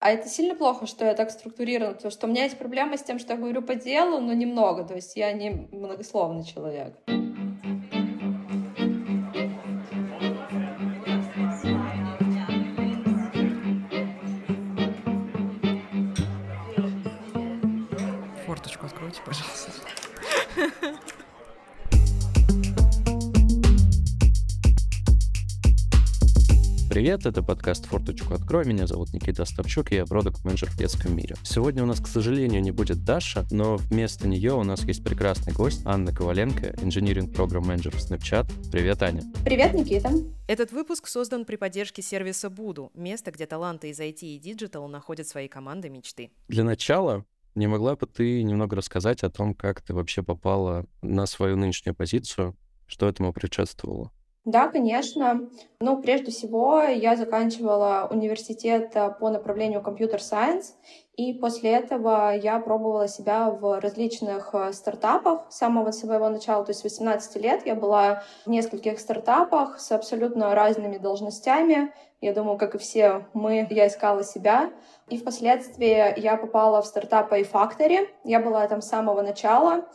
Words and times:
А 0.00 0.12
это 0.12 0.30
сильно 0.30 0.54
плохо, 0.54 0.86
что 0.86 1.04
я 1.04 1.12
так 1.12 1.30
структурирована, 1.30 1.92
потому 1.94 2.10
что 2.10 2.26
у 2.26 2.30
меня 2.30 2.44
есть 2.44 2.56
проблема 2.56 2.96
с 2.96 3.02
тем, 3.02 3.18
что 3.18 3.34
я 3.34 3.38
говорю 3.38 3.60
по 3.60 3.74
делу, 3.74 4.18
но 4.18 4.32
немного, 4.32 4.82
то 4.82 4.94
есть 4.94 5.14
я 5.14 5.30
не 5.32 5.50
многословный 5.50 6.42
человек. 6.42 6.94
Форточку 18.46 18.86
откройте, 18.86 19.20
пожалуйста. 19.22 19.99
Привет, 27.10 27.26
это 27.26 27.42
подкаст 27.42 27.86
«Форточку 27.86 28.34
открой». 28.34 28.64
Меня 28.64 28.86
зовут 28.86 29.12
Никита 29.12 29.42
Остапчук, 29.42 29.90
я 29.90 30.06
product 30.06 30.44
manager 30.44 30.70
в 30.70 30.78
детском 30.78 31.16
мире. 31.16 31.34
Сегодня 31.42 31.82
у 31.82 31.86
нас, 31.86 31.98
к 31.98 32.06
сожалению, 32.06 32.62
не 32.62 32.70
будет 32.70 33.04
Даша, 33.04 33.44
но 33.50 33.78
вместо 33.78 34.28
нее 34.28 34.52
у 34.52 34.62
нас 34.62 34.84
есть 34.84 35.02
прекрасный 35.02 35.52
гость 35.52 35.82
Анна 35.84 36.14
Коваленко, 36.14 36.76
engineering 36.80 37.34
program 37.34 37.66
manager 37.66 37.96
в 37.96 37.98
Snapchat. 37.98 38.70
Привет, 38.70 39.02
Аня. 39.02 39.24
Привет, 39.44 39.74
Никита. 39.74 40.12
Этот 40.46 40.70
выпуск 40.70 41.08
создан 41.08 41.44
при 41.44 41.56
поддержке 41.56 42.00
сервиса 42.00 42.48
Буду, 42.48 42.92
место, 42.94 43.32
где 43.32 43.44
таланты 43.46 43.90
из 43.90 43.98
IT 43.98 44.20
и 44.20 44.38
digital 44.38 44.86
находят 44.86 45.26
свои 45.26 45.48
команды 45.48 45.88
мечты. 45.88 46.30
Для 46.46 46.62
начала 46.62 47.24
не 47.56 47.66
могла 47.66 47.96
бы 47.96 48.06
ты 48.06 48.40
немного 48.44 48.76
рассказать 48.76 49.24
о 49.24 49.30
том, 49.30 49.54
как 49.54 49.82
ты 49.82 49.94
вообще 49.94 50.22
попала 50.22 50.86
на 51.02 51.26
свою 51.26 51.56
нынешнюю 51.56 51.96
позицию, 51.96 52.56
что 52.86 53.08
этому 53.08 53.32
предшествовало? 53.32 54.12
Да, 54.46 54.68
конечно. 54.68 55.50
Ну, 55.80 56.00
прежде 56.00 56.30
всего, 56.30 56.80
я 56.82 57.14
заканчивала 57.14 58.08
университет 58.10 58.92
э, 58.94 59.10
по 59.20 59.28
направлению 59.28 59.82
компьютер-сайенс, 59.82 60.76
и 61.14 61.34
после 61.34 61.72
этого 61.72 62.34
я 62.34 62.58
пробовала 62.58 63.06
себя 63.06 63.50
в 63.50 63.78
различных 63.80 64.54
э, 64.54 64.72
стартапах 64.72 65.52
с 65.52 65.58
самого 65.58 65.90
своего 65.90 66.30
начала, 66.30 66.64
то 66.64 66.70
есть 66.70 66.82
18 66.82 67.36
лет 67.36 67.66
я 67.66 67.74
была 67.74 68.22
в 68.46 68.50
нескольких 68.50 68.98
стартапах 68.98 69.78
с 69.78 69.92
абсолютно 69.92 70.54
разными 70.54 70.96
должностями. 70.96 71.92
Я 72.22 72.32
думаю, 72.32 72.56
как 72.56 72.74
и 72.74 72.78
все 72.78 73.26
мы, 73.34 73.66
я 73.68 73.88
искала 73.88 74.24
себя. 74.24 74.70
И 75.08 75.18
впоследствии 75.18 76.18
я 76.18 76.38
попала 76.38 76.80
в 76.80 76.86
стартап 76.86 77.30
iFactory. 77.32 78.08
Я 78.24 78.40
была 78.40 78.66
там 78.68 78.80
с 78.80 78.88
самого 78.88 79.20
начала. 79.20 79.86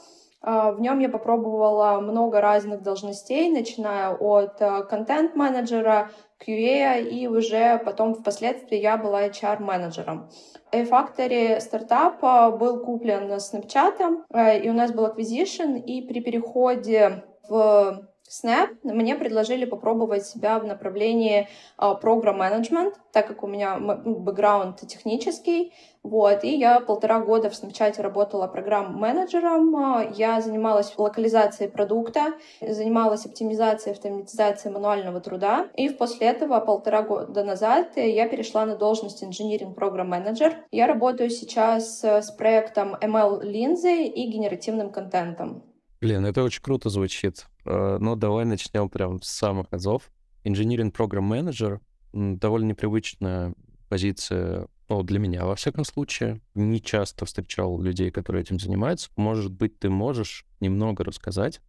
А, 0.47 0.71
в 0.71 0.79
нем 0.79 0.99
я 0.99 1.09
попробовала 1.09 1.99
много 1.99 2.39
разных 2.39 2.83
должностей, 2.83 3.49
начиная 3.49 4.11
от 4.11 4.61
э, 4.61 4.83
контент-менеджера, 4.83 6.11
QA, 6.39 7.01
и 7.01 7.27
уже 7.27 7.79
потом 7.79 8.13
впоследствии 8.13 8.77
я 8.77 8.97
была 8.97 9.27
HR-менеджером. 9.27 10.29
A-Factory 10.71 11.59
стартап 11.59 12.23
э, 12.23 12.51
был 12.51 12.85
куплен 12.85 13.31
Snapchat, 13.31 14.25
э, 14.29 14.59
и 14.59 14.69
у 14.69 14.73
нас 14.73 14.91
был 14.91 15.07
acquisition, 15.07 15.79
и 15.79 16.07
при 16.07 16.19
переходе 16.19 17.23
в 17.49 18.07
Snap 18.29 18.69
мне 18.83 19.15
предложили 19.15 19.65
попробовать 19.65 20.25
себя 20.25 20.57
в 20.59 20.65
направлении 20.65 21.47
программ 21.77 22.37
uh, 22.37 22.39
менеджмент, 22.39 22.95
так 23.13 23.27
как 23.27 23.43
у 23.43 23.47
меня 23.47 23.77
бэкграунд 23.77 24.79
технический, 24.87 25.73
вот, 26.05 26.43
и 26.43 26.55
я 26.55 26.79
полтора 26.81 27.19
года 27.19 27.49
в 27.49 27.53
Snapchat 27.53 27.99
работала 27.99 28.45
программ-менеджером, 28.45 30.13
я 30.13 30.39
занималась 30.39 30.93
локализацией 30.97 31.69
продукта, 31.69 32.33
занималась 32.61 33.25
оптимизацией, 33.25 33.95
автоматизацией 33.95 34.71
мануального 34.71 35.19
труда, 35.19 35.67
и 35.75 35.89
после 35.89 36.27
этого 36.27 36.59
полтора 36.59 37.01
года 37.01 37.43
назад 37.43 37.97
я 37.97 38.29
перешла 38.29 38.67
на 38.67 38.75
должность 38.75 39.23
инжиниринг 39.23 39.75
программ 39.75 40.09
менеджер. 40.09 40.57
Я 40.71 40.85
работаю 40.85 41.31
сейчас 41.31 42.03
с 42.03 42.31
проектом 42.37 42.93
ML 42.95 43.41
Lindsay 43.41 44.05
и 44.05 44.31
генеративным 44.31 44.91
контентом. 44.91 45.63
Блин, 46.01 46.23
это 46.23 46.43
очень 46.43 46.61
круто 46.61 46.89
звучит. 46.89 47.47
Э, 47.65 47.97
ну, 47.99 48.15
давай 48.15 48.45
начнем 48.45 48.89
прям 48.89 49.23
с 49.23 49.29
самых 49.29 49.67
азов. 49.71 50.11
Engineering 50.43 50.93
Program 50.95 51.27
Manager— 51.27 51.79
довольно 52.13 52.67
непривычная 52.67 53.55
позиция, 53.89 54.67
ну, 54.89 55.03
для 55.03 55.19
меня, 55.19 55.45
во 55.45 55.55
всяком 55.55 55.85
случае. 55.85 56.41
Не 56.53 56.81
часто 56.81 57.25
встречал 57.25 57.79
людей, 57.81 58.11
которые 58.11 58.43
этим 58.43 58.59
занимаются. 58.59 59.09
Может 59.15 59.51
быть, 59.51 59.79
ты 59.79 59.89
можешь 59.89 60.45
немного 60.59 61.03
рассказать, 61.03 61.61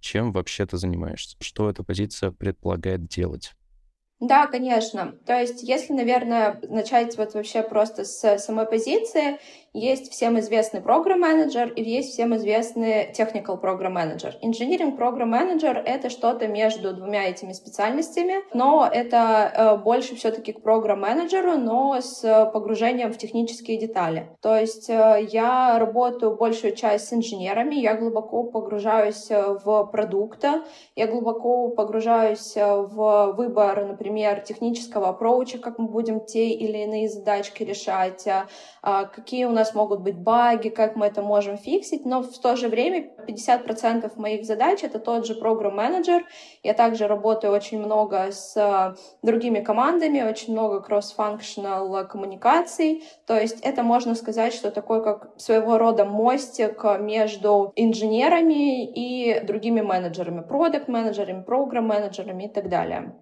чем 0.00 0.32
вообще 0.32 0.66
ты 0.66 0.76
занимаешься? 0.76 1.36
Что 1.40 1.70
эта 1.70 1.82
позиция 1.82 2.30
предполагает 2.30 3.06
делать? 3.06 3.52
Да, 4.18 4.46
конечно. 4.46 5.12
То 5.26 5.38
есть, 5.38 5.62
если, 5.62 5.92
наверное, 5.92 6.58
начать 6.68 7.16
вот 7.18 7.34
вообще 7.34 7.62
просто 7.62 8.04
с 8.04 8.38
самой 8.38 8.66
позиции, 8.66 9.38
есть 9.76 10.10
всем 10.10 10.38
известный 10.38 10.80
программ-менеджер 10.80 11.68
и 11.68 11.82
есть 11.82 12.12
всем 12.14 12.34
известный 12.36 13.12
technical 13.12 13.58
программ-менеджер. 13.58 14.36
Engineering 14.42 14.96
программ-менеджер— 14.96 15.82
это 15.86 16.08
что-то 16.08 16.48
между 16.48 16.94
двумя 16.94 17.28
этими 17.28 17.52
специальностями, 17.52 18.36
но 18.54 18.88
это 18.90 19.52
э, 19.54 19.76
больше 19.76 20.16
все-таки 20.16 20.52
к 20.52 20.62
программ-менеджеру, 20.62 21.58
но 21.58 22.00
с 22.00 22.50
погружением 22.52 23.12
в 23.12 23.18
технические 23.18 23.76
детали. 23.78 24.30
То 24.40 24.56
есть 24.56 24.88
э, 24.88 25.26
я 25.30 25.78
работаю 25.78 26.36
большую 26.36 26.74
часть 26.74 27.08
с 27.08 27.12
инженерами, 27.12 27.74
я 27.74 27.94
глубоко 27.96 28.44
погружаюсь 28.44 29.30
э, 29.30 29.58
в 29.62 29.84
продукты, 29.92 30.62
я 30.94 31.06
глубоко 31.06 31.68
погружаюсь 31.68 32.54
в 32.56 33.34
выбор, 33.36 33.84
например, 33.84 34.40
технического 34.40 35.08
аппроуча, 35.08 35.58
как 35.58 35.78
мы 35.78 35.88
будем 35.88 36.20
те 36.20 36.48
или 36.48 36.78
иные 36.78 37.08
задачки 37.08 37.62
решать, 37.62 38.26
какие 38.82 39.44
у 39.44 39.50
нас 39.50 39.65
нас 39.66 39.74
могут 39.74 40.00
быть 40.00 40.16
баги, 40.16 40.68
как 40.68 40.96
мы 40.96 41.06
это 41.06 41.22
можем 41.22 41.56
фиксить, 41.58 42.06
но 42.06 42.22
в 42.22 42.38
то 42.38 42.56
же 42.56 42.68
время 42.68 43.10
50% 43.28 44.12
моих 44.16 44.44
задач— 44.44 44.80
это 44.82 44.98
тот 44.98 45.26
же 45.26 45.34
программ-менеджер. 45.34 46.24
Я 46.62 46.74
также 46.74 47.08
работаю 47.08 47.52
очень 47.52 47.78
много 47.78 48.30
с 48.30 48.56
э, 48.56 48.94
другими 49.22 49.60
командами, 49.60 50.22
очень 50.22 50.52
много 50.52 50.80
кросс-функционал 50.80 52.06
коммуникаций. 52.06 53.04
То 53.26 53.38
есть 53.40 53.60
это 53.62 53.82
можно 53.82 54.14
сказать, 54.14 54.54
что 54.54 54.70
такой 54.70 55.02
как 55.02 55.30
своего 55.36 55.78
рода 55.78 56.04
мостик 56.04 56.84
между 57.00 57.72
инженерами 57.76 58.84
и 58.84 59.40
другими 59.44 59.80
менеджерами, 59.80 60.42
продукт-менеджерами, 60.42 61.42
программ-менеджерами 61.42 62.44
и 62.44 62.48
так 62.48 62.68
далее. 62.68 63.14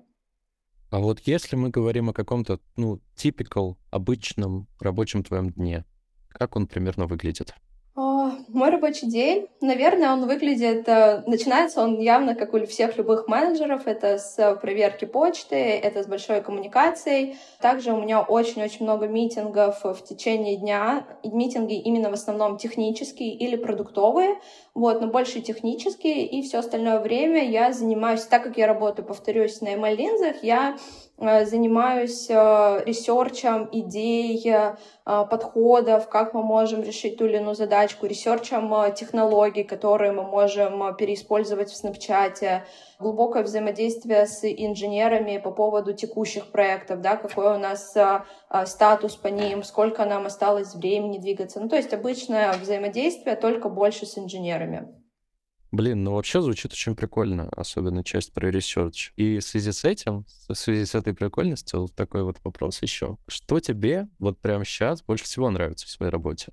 А 0.91 0.99
вот 0.99 1.21
если 1.21 1.57
мы 1.57 1.71
говорим 1.71 2.11
о 2.11 2.13
каком-то, 2.13 2.61
ну, 2.77 3.01
typical, 3.17 3.77
обычном 3.91 4.69
рабочем 4.79 5.25
твоем 5.25 5.51
дне, 5.51 5.85
как 6.35 6.57
он 6.57 6.67
примерно 6.67 7.07
выглядит? 7.07 7.55
А, 7.97 8.33
мой 8.49 8.71
рабочий 8.71 9.07
день, 9.07 9.47
наверное, 9.61 10.13
он 10.13 10.27
выглядит, 10.27 10.89
э, 10.89 11.23
начинается 11.29 11.81
он 11.81 12.01
явно, 12.01 12.35
как 12.35 12.53
у 12.53 12.67
всех 12.67 12.97
любых 12.97 13.29
менеджеров, 13.29 13.87
это 13.87 14.19
с 14.19 14.59
проверки 14.61 15.05
почты, 15.05 15.55
это 15.55 16.03
с 16.03 16.09
большой 16.09 16.41
коммуникацией. 16.41 17.37
Также 17.61 17.93
у 17.93 18.03
меня 18.03 18.23
очень-очень 18.23 18.85
много 18.85 19.07
митингов 19.07 19.85
в 19.85 20.03
течение 20.03 20.57
дня, 20.57 21.07
митинги 21.23 21.75
именно 21.75 22.11
в 22.11 22.15
основном 22.15 22.59
технические 22.59 23.33
или 23.33 23.55
продуктовые, 23.55 24.41
вот, 24.75 25.01
но 25.01 25.07
больше 25.07 25.41
технические, 25.41 26.27
и 26.27 26.43
все 26.43 26.59
остальное 26.59 26.99
время 26.99 27.49
я 27.49 27.73
занимаюсь, 27.73 28.25
так 28.25 28.43
как 28.43 28.59
я 28.59 28.67
работаю, 28.67 29.07
повторюсь, 29.07 29.61
на 29.61 29.73
ML-линзах, 29.75 30.43
я 30.43 30.75
Э, 30.75 30.79
занимаюсь 31.19 32.29
э, 32.29 32.83
research 32.85 33.52
ем 33.52 33.69
идей, 33.71 34.43
э, 34.47 34.75
подходов, 35.05 36.09
как 36.09 36.35
мы 36.35 36.43
можем 36.43 36.83
решить 36.83 37.19
ту 37.19 37.27
или 37.27 37.37
иную 37.37 37.55
задачку, 37.55 38.07
research 38.07 38.75
ем 38.75 38.93
технологий, 38.95 39.63
которые 39.63 40.13
мы 40.13 40.25
можем 40.25 40.97
переиспользовать 40.97 41.71
в 41.71 41.85
Snapchat, 41.85 42.63
глубокое 42.99 43.43
взаимодействие 43.45 44.27
с 44.27 44.45
инженерами 44.45 45.39
по 45.39 45.51
поводу 45.51 45.93
текущих 45.93 46.51
проектов, 46.51 47.01
да, 47.01 47.17
какой 47.17 47.55
у 47.55 47.59
нас 47.59 47.95
статус 48.65 49.17
по 49.17 49.29
ним, 49.29 49.63
сколько 49.63 50.05
нам 50.07 50.27
осталось 50.27 50.75
времени 50.75 51.19
двигаться. 51.19 51.61
Ну, 51.61 51.69
то 51.69 51.77
есть 51.77 51.93
обычное 51.93 52.53
взаимодействие, 52.55 53.37
только 53.37 53.69
больше 53.69 54.07
с 54.07 54.19
инженерами. 54.19 55.04
Блин, 55.75 56.05
ну 56.05 56.15
вообще 56.15 56.41
звучит 56.41 56.73
очень 56.73 56.95
прикольно, 56.95 57.49
особенно 57.49 58.05
часть 58.05 58.33
про 58.33 58.49
research. 58.49 59.13
И 59.17 59.41
в 59.41 59.43
связи 59.43 59.73
с 59.73 59.83
этим, 59.83 60.25
в 60.47 60.55
связи 60.55 60.85
с 60.85 60.95
этой 60.95 61.15
прикольностью, 61.15 61.89
такой 61.97 62.23
вот 62.23 62.37
вопрос 62.45 62.81
еще. 62.81 63.19
Что 63.27 63.59
тебе 63.59 64.07
вот 64.21 64.39
прямо 64.39 64.65
сейчас 64.65 65.03
больше 65.03 65.25
всего 65.25 65.51
нравится 65.51 65.89
в 65.89 65.91
своей 65.91 66.13
работе? 66.13 66.53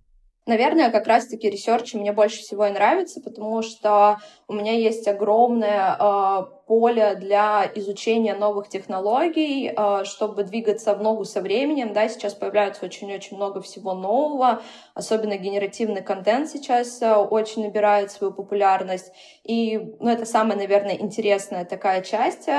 Наверное, 0.51 0.91
как 0.91 1.07
раз-таки 1.07 1.49
research 1.49 1.93
мне 1.93 2.11
больше 2.11 2.41
всего 2.41 2.65
и 2.65 2.71
нравится, 2.71 3.21
потому 3.21 3.61
что 3.61 4.17
у 4.49 4.53
меня 4.53 4.73
есть 4.73 5.07
огромное 5.07 5.95
э, 5.97 6.45
поле 6.67 7.15
для 7.15 7.71
изучения 7.75 8.35
новых 8.35 8.67
технологий, 8.67 9.71
э, 9.73 10.03
чтобы 10.03 10.43
двигаться 10.43 10.93
в 10.93 11.01
ногу 11.01 11.23
со 11.23 11.39
временем. 11.39 11.93
Да, 11.93 12.09
сейчас 12.09 12.33
появляется 12.33 12.83
очень-очень 12.83 13.37
много 13.37 13.61
всего 13.61 13.93
нового, 13.93 14.61
особенно 14.93 15.37
генеративный 15.37 16.01
контент 16.01 16.49
сейчас 16.49 17.01
э, 17.01 17.15
очень 17.15 17.63
набирает 17.63 18.11
свою 18.11 18.33
популярность. 18.33 19.13
И 19.45 19.77
ну, 20.01 20.09
это 20.09 20.25
самая, 20.25 20.57
наверное, 20.57 20.95
интересная 20.95 21.63
такая 21.63 22.01
часть 22.01 22.49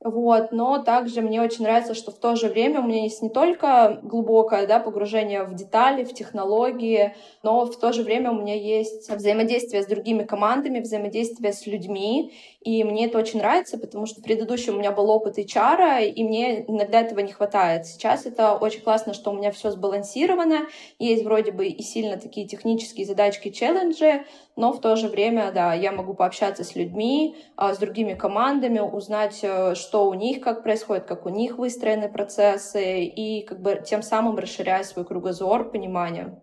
Вот, 0.00 0.52
но 0.52 0.78
также 0.78 1.22
мне 1.22 1.42
очень 1.42 1.64
нравится, 1.64 1.92
что 1.92 2.12
в 2.12 2.20
то 2.20 2.36
же 2.36 2.48
время 2.48 2.80
у 2.80 2.84
меня 2.84 3.02
есть 3.02 3.20
не 3.20 3.30
только 3.30 3.98
глубокое 4.04 4.64
да, 4.68 4.78
погружение 4.78 5.42
в 5.42 5.54
детали, 5.54 6.04
в 6.04 6.14
технологии, 6.14 7.16
но 7.42 7.66
в 7.66 7.76
то 7.80 7.92
же 7.92 8.04
время 8.04 8.30
у 8.30 8.40
меня 8.40 8.54
есть 8.54 9.10
взаимодействие 9.10 9.82
с 9.82 9.86
другими 9.86 10.22
командами, 10.22 10.78
взаимодействие 10.78 11.52
с 11.52 11.66
людьми, 11.66 12.32
и 12.60 12.84
мне 12.84 13.06
это 13.06 13.18
очень 13.18 13.40
нравится, 13.40 13.76
потому 13.76 14.06
что 14.06 14.20
в 14.20 14.24
у 14.24 14.78
меня 14.78 14.92
был 14.92 15.10
опыт 15.10 15.36
HR, 15.36 16.06
и 16.06 16.22
мне 16.22 16.60
иногда 16.62 17.00
этого 17.00 17.18
не 17.18 17.32
хватает. 17.32 17.86
Сейчас 17.86 18.24
это 18.24 18.54
очень 18.54 18.82
классно, 18.82 19.14
что 19.14 19.30
у 19.30 19.34
меня 19.34 19.50
все 19.50 19.72
сбалансировано, 19.72 20.68
есть 21.00 21.24
вроде 21.24 21.50
бы 21.50 21.66
и 21.66 21.82
сильно 21.82 22.18
такие 22.18 22.46
технические 22.46 23.04
задачки, 23.04 23.50
челленджи, 23.50 24.24
но 24.54 24.72
в 24.72 24.80
то 24.80 24.96
же 24.96 25.08
время, 25.08 25.50
да, 25.52 25.72
я 25.72 25.92
могу 25.92 26.14
пообщаться 26.14 26.62
с 26.62 26.74
людьми, 26.74 27.36
а, 27.56 27.74
с 27.74 27.78
другими 27.78 28.14
командами, 28.14 28.80
узнать, 28.80 29.40
э, 29.42 29.74
что 29.88 30.06
у 30.06 30.12
них, 30.12 30.42
как 30.42 30.62
происходит, 30.62 31.06
как 31.06 31.24
у 31.24 31.30
них 31.30 31.56
выстроены 31.56 32.10
процессы, 32.10 33.04
и 33.04 33.42
как 33.42 33.62
бы 33.62 33.82
тем 33.84 34.02
самым 34.02 34.36
расширяя 34.36 34.82
свой 34.84 35.06
кругозор, 35.06 35.70
понимание. 35.70 36.42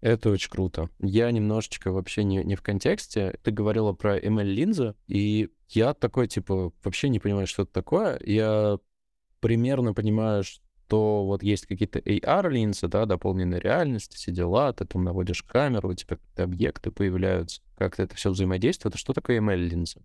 Это 0.00 0.30
очень 0.30 0.50
круто. 0.50 0.88
Я 1.00 1.32
немножечко 1.32 1.90
вообще 1.90 2.22
не, 2.22 2.44
не 2.44 2.54
в 2.54 2.62
контексте. 2.62 3.34
Ты 3.42 3.50
говорила 3.50 3.92
про 3.92 4.20
ML-линзы, 4.20 4.94
и 5.08 5.48
я 5.70 5.94
такой, 5.94 6.28
типа, 6.28 6.72
вообще 6.84 7.08
не 7.08 7.18
понимаю, 7.18 7.48
что 7.48 7.62
это 7.64 7.72
такое. 7.72 8.20
Я 8.24 8.78
примерно 9.40 9.94
понимаю, 9.94 10.44
что 10.44 11.24
вот 11.24 11.42
есть 11.42 11.66
какие-то 11.66 11.98
AR-линзы, 11.98 12.86
да, 12.86 13.04
дополненной 13.04 13.58
реальности, 13.58 14.14
все 14.14 14.30
дела, 14.30 14.72
ты 14.72 14.84
там 14.84 15.02
наводишь 15.02 15.42
камеру, 15.42 15.90
у 15.90 15.94
тебя 15.94 16.18
какие-то 16.18 16.44
объекты 16.44 16.92
появляются, 16.92 17.62
как-то 17.76 18.04
это 18.04 18.14
все 18.14 18.30
взаимодействует. 18.30 18.94
А 18.94 18.98
что 18.98 19.12
такое 19.12 19.40
ML-линзы? 19.40 20.02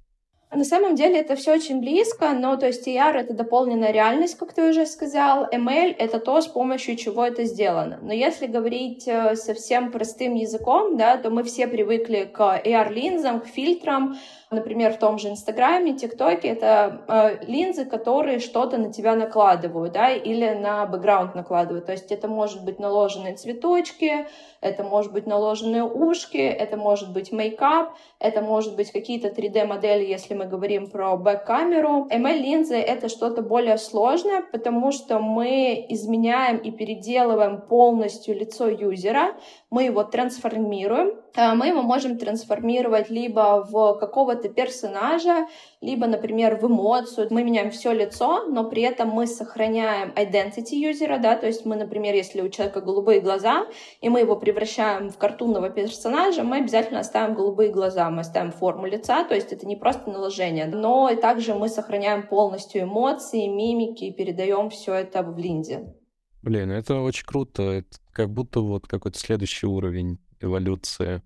На 0.53 0.65
самом 0.65 0.95
деле 0.95 1.19
это 1.19 1.37
все 1.37 1.53
очень 1.53 1.79
близко, 1.79 2.33
но 2.33 2.57
то 2.57 2.67
есть 2.67 2.85
AR— 2.85 3.13
это 3.15 3.33
дополненная 3.33 3.91
реальность, 3.91 4.37
как 4.37 4.51
ты 4.51 4.69
уже 4.69 4.85
сказал, 4.85 5.47
ML— 5.49 5.95
это 5.97 6.19
то, 6.19 6.41
с 6.41 6.47
помощью 6.47 6.97
чего 6.97 7.25
это 7.25 7.45
сделано. 7.45 7.99
Но 8.01 8.11
если 8.11 8.47
говорить 8.47 9.07
э, 9.07 9.37
совсем 9.37 9.93
простым 9.93 10.35
языком, 10.35 10.97
да, 10.97 11.15
то 11.15 11.29
мы 11.29 11.45
все 11.45 11.67
привыкли 11.67 12.29
к 12.31 12.61
AR-линзам, 12.65 13.39
к 13.39 13.47
фильтрам, 13.47 14.17
Например, 14.51 14.91
в 14.91 14.99
том 14.99 15.17
же 15.17 15.29
Инстаграме, 15.29 15.95
ТикТоке 15.95 16.49
это 16.49 17.03
э, 17.07 17.45
линзы, 17.45 17.85
которые 17.85 18.39
что-то 18.39 18.77
на 18.77 18.91
тебя 18.91 19.15
накладывают, 19.15 19.93
да, 19.93 20.11
или 20.11 20.49
на 20.49 20.85
бэкграунд 20.85 21.35
накладывают. 21.35 21.85
То 21.85 21.93
есть 21.93 22.11
это 22.11 22.27
может 22.27 22.65
быть 22.65 22.77
наложенные 22.77 23.37
цветочки, 23.37 24.27
это 24.59 24.83
может 24.83 25.13
быть 25.13 25.25
наложенные 25.25 25.85
ушки, 25.85 26.35
это 26.35 26.75
может 26.75 27.13
быть 27.13 27.31
мейкап, 27.31 27.93
это 28.19 28.41
может 28.41 28.75
быть 28.75 28.91
какие-то 28.91 29.29
3D-модели, 29.29 30.05
если 30.05 30.33
мы 30.33 30.43
говорим 30.47 30.89
про 30.89 31.15
бэк-камеру. 31.15 32.09
ML-линзы— 32.11 32.75
это 32.75 33.07
что-то 33.07 33.41
более 33.41 33.77
сложное, 33.77 34.43
потому 34.51 34.91
что 34.91 35.19
мы 35.19 35.85
изменяем 35.87 36.57
и 36.57 36.71
переделываем 36.71 37.61
полностью 37.61 38.37
лицо 38.37 38.67
юзера, 38.67 39.33
мы 39.69 39.85
его 39.85 40.03
трансформируем, 40.03 41.20
мы 41.35 41.67
его 41.67 41.81
можем 41.81 42.17
трансформировать 42.17 43.09
либо 43.09 43.65
в 43.69 43.97
какого-то 43.99 44.49
персонажа, 44.49 45.47
либо, 45.81 46.07
например, 46.07 46.57
в 46.57 46.67
эмоцию. 46.67 47.27
Мы 47.29 47.43
меняем 47.43 47.71
все 47.71 47.91
лицо, 47.91 48.45
но 48.47 48.69
при 48.69 48.83
этом 48.83 49.09
мы 49.09 49.27
сохраняем 49.27 50.11
identity 50.15 50.75
юзера, 50.75 51.17
да, 51.17 51.35
то 51.35 51.47
есть 51.47 51.65
мы, 51.65 51.75
например, 51.75 52.13
если 52.13 52.41
у 52.41 52.49
человека 52.49 52.81
голубые 52.81 53.21
глаза, 53.21 53.65
и 54.01 54.09
мы 54.09 54.19
его 54.19 54.35
превращаем 54.35 55.09
в 55.09 55.17
картунного 55.17 55.69
персонажа, 55.69 56.43
мы 56.43 56.57
обязательно 56.57 56.99
оставим 56.99 57.35
голубые 57.35 57.71
глаза, 57.71 58.09
мы 58.09 58.21
оставим 58.21 58.51
форму 58.51 58.85
лица, 58.85 59.23
то 59.23 59.35
есть 59.35 59.53
это 59.53 59.65
не 59.65 59.75
просто 59.75 60.09
наложение, 60.09 60.65
но 60.65 61.09
и 61.09 61.15
также 61.15 61.53
мы 61.53 61.69
сохраняем 61.69 62.27
полностью 62.27 62.83
эмоции, 62.83 63.47
мимики 63.47 64.05
и 64.05 64.13
передаем 64.13 64.69
все 64.69 64.93
это 64.93 65.23
в 65.23 65.37
линзе. 65.37 65.95
Блин, 66.41 66.71
это 66.71 67.01
очень 67.01 67.25
круто. 67.25 67.61
Это 67.61 67.97
как 68.11 68.31
будто 68.31 68.61
вот 68.61 68.87
какой-то 68.87 69.19
следующий 69.19 69.67
уровень 69.67 70.17
эволюции 70.41 71.21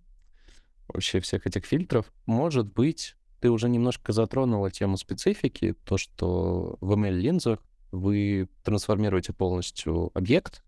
вообще 0.87 1.19
всех 1.19 1.47
этих 1.47 1.65
фильтров. 1.65 2.11
Может 2.25 2.71
быть, 2.73 3.15
ты 3.39 3.49
уже 3.49 3.69
немножко 3.69 4.11
затронула 4.11 4.71
тему 4.71 4.97
специфики, 4.97 5.75
то, 5.85 5.97
что 5.97 6.77
в 6.81 6.93
ML-линзах 6.93 7.59
вы 7.91 8.49
трансформируете 8.63 9.33
полностью 9.33 10.11
объект, 10.13 10.63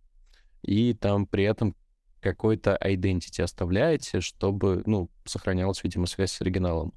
и 0.61 0.93
там 0.93 1.27
при 1.27 1.43
этом 1.43 1.75
какой-то 2.19 2.77
identity 2.83 3.41
оставляете, 3.41 4.21
чтобы, 4.21 4.83
ну, 4.85 5.09
сохранялась, 5.25 5.83
видимо, 5.83 6.07
связь 6.07 6.31
с 6.31 6.41
оригиналом. 6.41 6.93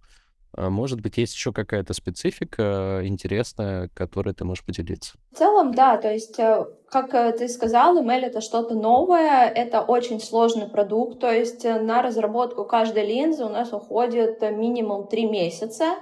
А 0.56 0.68
может 0.68 1.00
быть, 1.00 1.16
есть 1.16 1.34
еще 1.34 1.52
какая-то 1.52 1.94
специфика 1.94 3.00
интересная, 3.04 3.88
которой 3.94 4.34
ты 4.34 4.44
можешь 4.44 4.64
поделиться? 4.64 5.14
В 5.32 5.38
целом, 5.38 5.72
да, 5.72 5.96
то 5.96 6.12
есть, 6.12 6.38
э, 6.38 6.66
как 6.88 7.14
э, 7.14 7.32
ты 7.32 7.48
сказал, 7.48 7.96
email— 8.02 8.20
это 8.22 8.40
что-то 8.40 8.74
новое, 8.74 9.46
это 9.48 9.80
очень 9.80 10.20
сложный 10.20 10.68
продукт, 10.68 11.20
то 11.20 11.30
есть 11.30 11.64
э, 11.64 11.80
на 11.80 12.02
разработку 12.02 12.64
каждой 12.64 13.06
линзы 13.06 13.44
у 13.44 13.48
нас 13.48 13.72
уходит 13.72 14.40
минимум 14.42 15.06
три 15.06 15.26
месяца, 15.26 15.94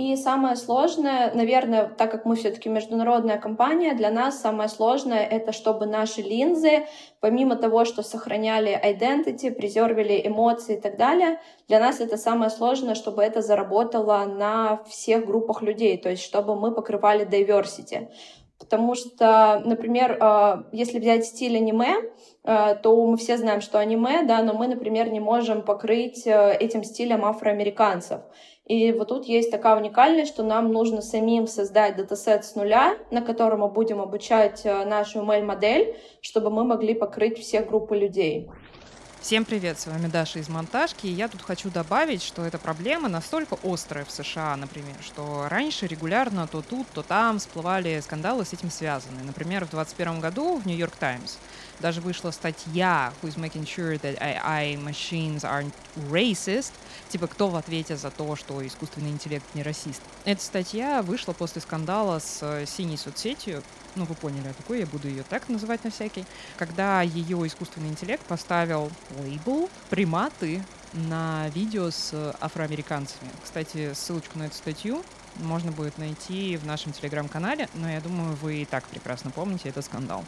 и 0.00 0.16
самое 0.16 0.56
сложное, 0.56 1.30
наверное, 1.34 1.86
так 1.86 2.10
как 2.10 2.24
мы 2.24 2.34
все-таки 2.34 2.70
международная 2.70 3.38
компания, 3.38 3.94
для 3.94 4.10
нас 4.10 4.40
самое 4.40 4.70
сложное 4.70 5.24
это, 5.26 5.52
чтобы 5.52 5.84
наши 5.84 6.22
линзы, 6.22 6.86
помимо 7.20 7.56
того, 7.56 7.84
что 7.84 8.02
сохраняли 8.02 8.72
identity, 8.82 9.50
презервили 9.50 10.22
эмоции 10.24 10.76
и 10.76 10.80
так 10.80 10.96
далее, 10.96 11.38
для 11.68 11.80
нас 11.80 12.00
это 12.00 12.16
самое 12.16 12.50
сложное, 12.50 12.94
чтобы 12.94 13.22
это 13.22 13.42
заработало 13.42 14.24
на 14.24 14.82
всех 14.88 15.26
группах 15.26 15.60
людей, 15.60 15.98
то 15.98 16.08
есть 16.08 16.22
чтобы 16.22 16.56
мы 16.56 16.72
покрывали 16.72 17.26
diversity. 17.26 18.08
Потому 18.60 18.94
что, 18.94 19.62
например, 19.64 20.18
э, 20.20 20.64
если 20.70 21.00
взять 21.00 21.24
стиль 21.24 21.56
аниме, 21.56 21.96
э, 22.44 22.76
то 22.82 23.06
мы 23.06 23.16
все 23.16 23.38
знаем, 23.38 23.62
что 23.62 23.78
аниме, 23.78 24.22
да, 24.22 24.42
но 24.42 24.52
мы, 24.52 24.68
например, 24.68 25.10
не 25.10 25.18
можем 25.18 25.62
покрыть 25.62 26.26
э, 26.26 26.56
этим 26.60 26.84
стилем 26.84 27.24
афроамериканцев. 27.24 28.20
И 28.70 28.92
вот 28.92 29.08
тут 29.08 29.24
есть 29.24 29.50
такая 29.50 29.76
уникальность, 29.76 30.32
что 30.32 30.44
нам 30.44 30.70
нужно 30.70 31.02
самим 31.02 31.48
создать 31.48 31.96
датасет 31.96 32.44
с 32.44 32.54
нуля, 32.54 32.96
на 33.10 33.20
котором 33.20 33.60
мы 33.60 33.68
будем 33.68 34.00
обучать 34.00 34.60
э, 34.64 34.84
нашу 34.84 35.22
ML-модель, 35.22 35.96
чтобы 36.20 36.50
мы 36.50 36.62
могли 36.62 36.94
покрыть 36.94 37.40
все 37.40 37.62
группы 37.62 37.96
людей. 37.96 38.48
Всем 39.20 39.44
привет, 39.44 39.78
с 39.78 39.86
вами 39.86 40.06
Даша 40.06 40.38
из 40.38 40.48
Монтажки, 40.48 41.06
и 41.06 41.12
я 41.12 41.28
тут 41.28 41.42
хочу 41.42 41.68
добавить, 41.68 42.22
что 42.22 42.42
эта 42.42 42.56
проблема 42.56 43.10
настолько 43.10 43.58
острая 43.62 44.06
в 44.06 44.10
США, 44.10 44.56
например, 44.56 44.96
что 45.02 45.46
раньше 45.50 45.86
регулярно 45.86 46.46
то 46.46 46.62
тут, 46.62 46.86
то 46.94 47.02
там 47.02 47.38
всплывали 47.38 48.00
скандалы 48.02 48.46
с 48.46 48.54
этим 48.54 48.70
связанные. 48.70 49.22
Например, 49.22 49.66
в 49.66 49.70
2021 49.70 50.20
году 50.20 50.56
в 50.56 50.66
Нью-Йорк 50.66 50.96
Таймс 50.96 51.36
даже 51.80 52.00
вышла 52.00 52.30
статья 52.30 53.12
«Who's 53.22 53.36
making 53.36 53.64
sure 53.64 54.00
that 54.00 54.18
AI 54.20 54.76
machines 54.76 55.40
aren't 55.40 55.72
racist?» 56.10 56.72
Типа, 57.08 57.26
кто 57.26 57.48
в 57.48 57.56
ответе 57.56 57.96
за 57.96 58.10
то, 58.10 58.36
что 58.36 58.66
искусственный 58.66 59.10
интеллект 59.10 59.44
не 59.54 59.62
расист? 59.62 60.00
Эта 60.24 60.42
статья 60.42 61.02
вышла 61.02 61.32
после 61.32 61.60
скандала 61.60 62.18
с 62.18 62.38
э, 62.42 62.66
синей 62.66 62.96
соцсетью, 62.96 63.62
ну, 63.96 64.04
вы 64.04 64.14
поняли, 64.14 64.48
а 64.48 64.54
какой 64.54 64.80
я 64.80 64.86
буду 64.86 65.08
ее 65.08 65.24
так 65.28 65.48
называть 65.48 65.82
на 65.84 65.90
всякий, 65.90 66.24
когда 66.56 67.02
ее 67.02 67.46
искусственный 67.46 67.88
интеллект 67.88 68.24
поставил 68.24 68.90
лейбл 69.18 69.68
приматы 69.88 70.64
на 70.92 71.48
видео 71.48 71.90
с 71.90 72.34
афроамериканцами. 72.40 73.30
Кстати, 73.42 73.92
ссылочку 73.94 74.38
на 74.38 74.44
эту 74.44 74.54
статью 74.54 75.02
можно 75.36 75.72
будет 75.72 75.98
найти 75.98 76.56
в 76.56 76.66
нашем 76.66 76.92
телеграм-канале, 76.92 77.68
но 77.74 77.90
я 77.90 78.00
думаю, 78.00 78.36
вы 78.36 78.62
и 78.62 78.64
так 78.64 78.84
прекрасно 78.84 79.30
помните 79.30 79.68
этот 79.68 79.84
скандал. 79.84 80.24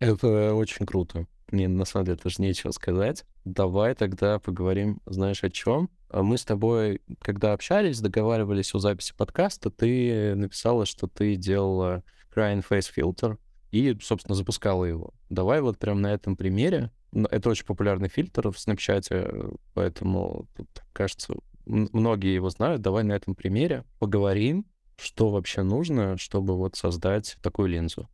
Это 0.00 0.54
очень 0.54 0.86
круто. 0.86 1.26
Мне 1.52 1.68
на 1.68 1.84
самом 1.84 2.06
деле 2.06 2.18
даже 2.22 2.40
нечего 2.40 2.70
сказать. 2.70 3.24
Давай 3.44 3.94
тогда 3.94 4.38
поговорим, 4.38 5.00
знаешь, 5.04 5.44
о 5.44 5.50
чем? 5.50 5.90
А 6.08 6.22
мы 6.22 6.38
с 6.38 6.44
тобой, 6.44 7.02
когда 7.20 7.52
общались, 7.52 8.00
договаривались 8.00 8.74
о 8.74 8.78
записи 8.78 9.14
подкаста, 9.16 9.70
ты 9.70 10.34
написала, 10.34 10.86
что 10.86 11.06
ты 11.06 11.36
делала 11.36 12.02
Crying 12.34 12.64
Face 12.68 12.90
Filter 12.96 13.36
и, 13.72 13.96
собственно, 14.00 14.34
запускала 14.34 14.84
его. 14.84 15.12
Давай 15.28 15.60
вот 15.60 15.78
прям 15.78 16.00
на 16.00 16.12
этом 16.12 16.36
примере. 16.36 16.90
Это 17.12 17.50
очень 17.50 17.66
популярный 17.66 18.08
фильтр 18.08 18.50
в 18.50 18.56
Snapchat, 18.56 19.58
поэтому, 19.74 20.46
тут, 20.56 20.68
кажется, 20.92 21.34
многие 21.66 22.34
его 22.34 22.48
знают. 22.50 22.80
Давай 22.80 23.04
на 23.04 23.12
этом 23.12 23.34
примере 23.34 23.84
поговорим, 23.98 24.64
что 24.96 25.28
вообще 25.28 25.62
нужно, 25.62 26.16
чтобы 26.16 26.56
вот 26.56 26.76
создать 26.76 27.36
такую 27.42 27.68
линзу. 27.68 28.08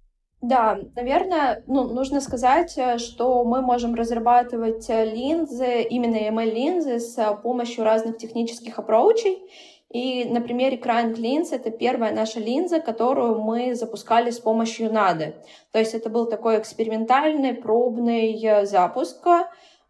Да, 0.46 0.78
наверное, 0.94 1.64
ну, 1.66 1.88
нужно 1.88 2.20
сказать, 2.20 2.78
э, 2.78 2.98
что 2.98 3.42
мы 3.42 3.62
можем 3.62 3.96
разрабатывать 3.96 4.88
э, 4.88 5.04
линзы, 5.04 5.82
именно 5.82 6.14
ML-линзы 6.14 7.00
с 7.00 7.18
э, 7.18 7.36
помощью 7.42 7.82
разных 7.82 8.16
технических 8.16 8.78
аппроучей. 8.78 9.42
И 9.90 10.24
на 10.24 10.40
примере 10.40 10.76
Crying 10.76 11.16
Lens 11.16 11.48
это 11.50 11.72
первая 11.72 12.14
наша 12.14 12.38
линза, 12.38 12.78
которую 12.78 13.40
мы 13.40 13.74
запускали 13.74 14.30
с 14.30 14.38
помощью 14.38 14.88
NADA. 14.88 15.34
То 15.72 15.80
есть 15.80 15.94
это 15.94 16.10
был 16.10 16.26
такой 16.26 16.60
экспериментальный, 16.60 17.52
пробный 17.52 18.66
запуск, 18.66 19.26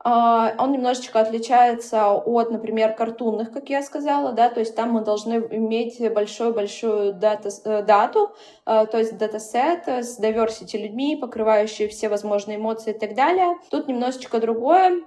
он 0.09 0.71
немножечко 0.71 1.19
отличается 1.19 2.13
от, 2.13 2.53
например, 2.53 2.95
картунных, 2.95 3.51
как 3.51 3.69
я 3.71 3.83
сказала, 3.83 4.31
да, 4.33 4.49
то 4.51 4.61
есть 4.61 4.77
там 4.77 4.91
мы 4.91 5.01
должны 5.01 5.35
иметь 5.51 6.01
большую-большую 6.13 7.19
э, 7.21 7.83
дату, 7.83 8.33
э, 8.67 8.87
то 8.87 8.99
есть 8.99 9.19
датасет 9.19 9.89
с 9.89 10.21
diversity 10.21 10.79
людьми, 10.79 11.17
покрывающие 11.17 11.89
все 11.89 12.09
возможные 12.09 12.57
эмоции 12.57 12.93
и 12.95 12.99
так 12.99 13.17
далее. 13.17 13.57
Тут 13.69 13.89
немножечко 13.89 14.39
другое, 14.39 15.03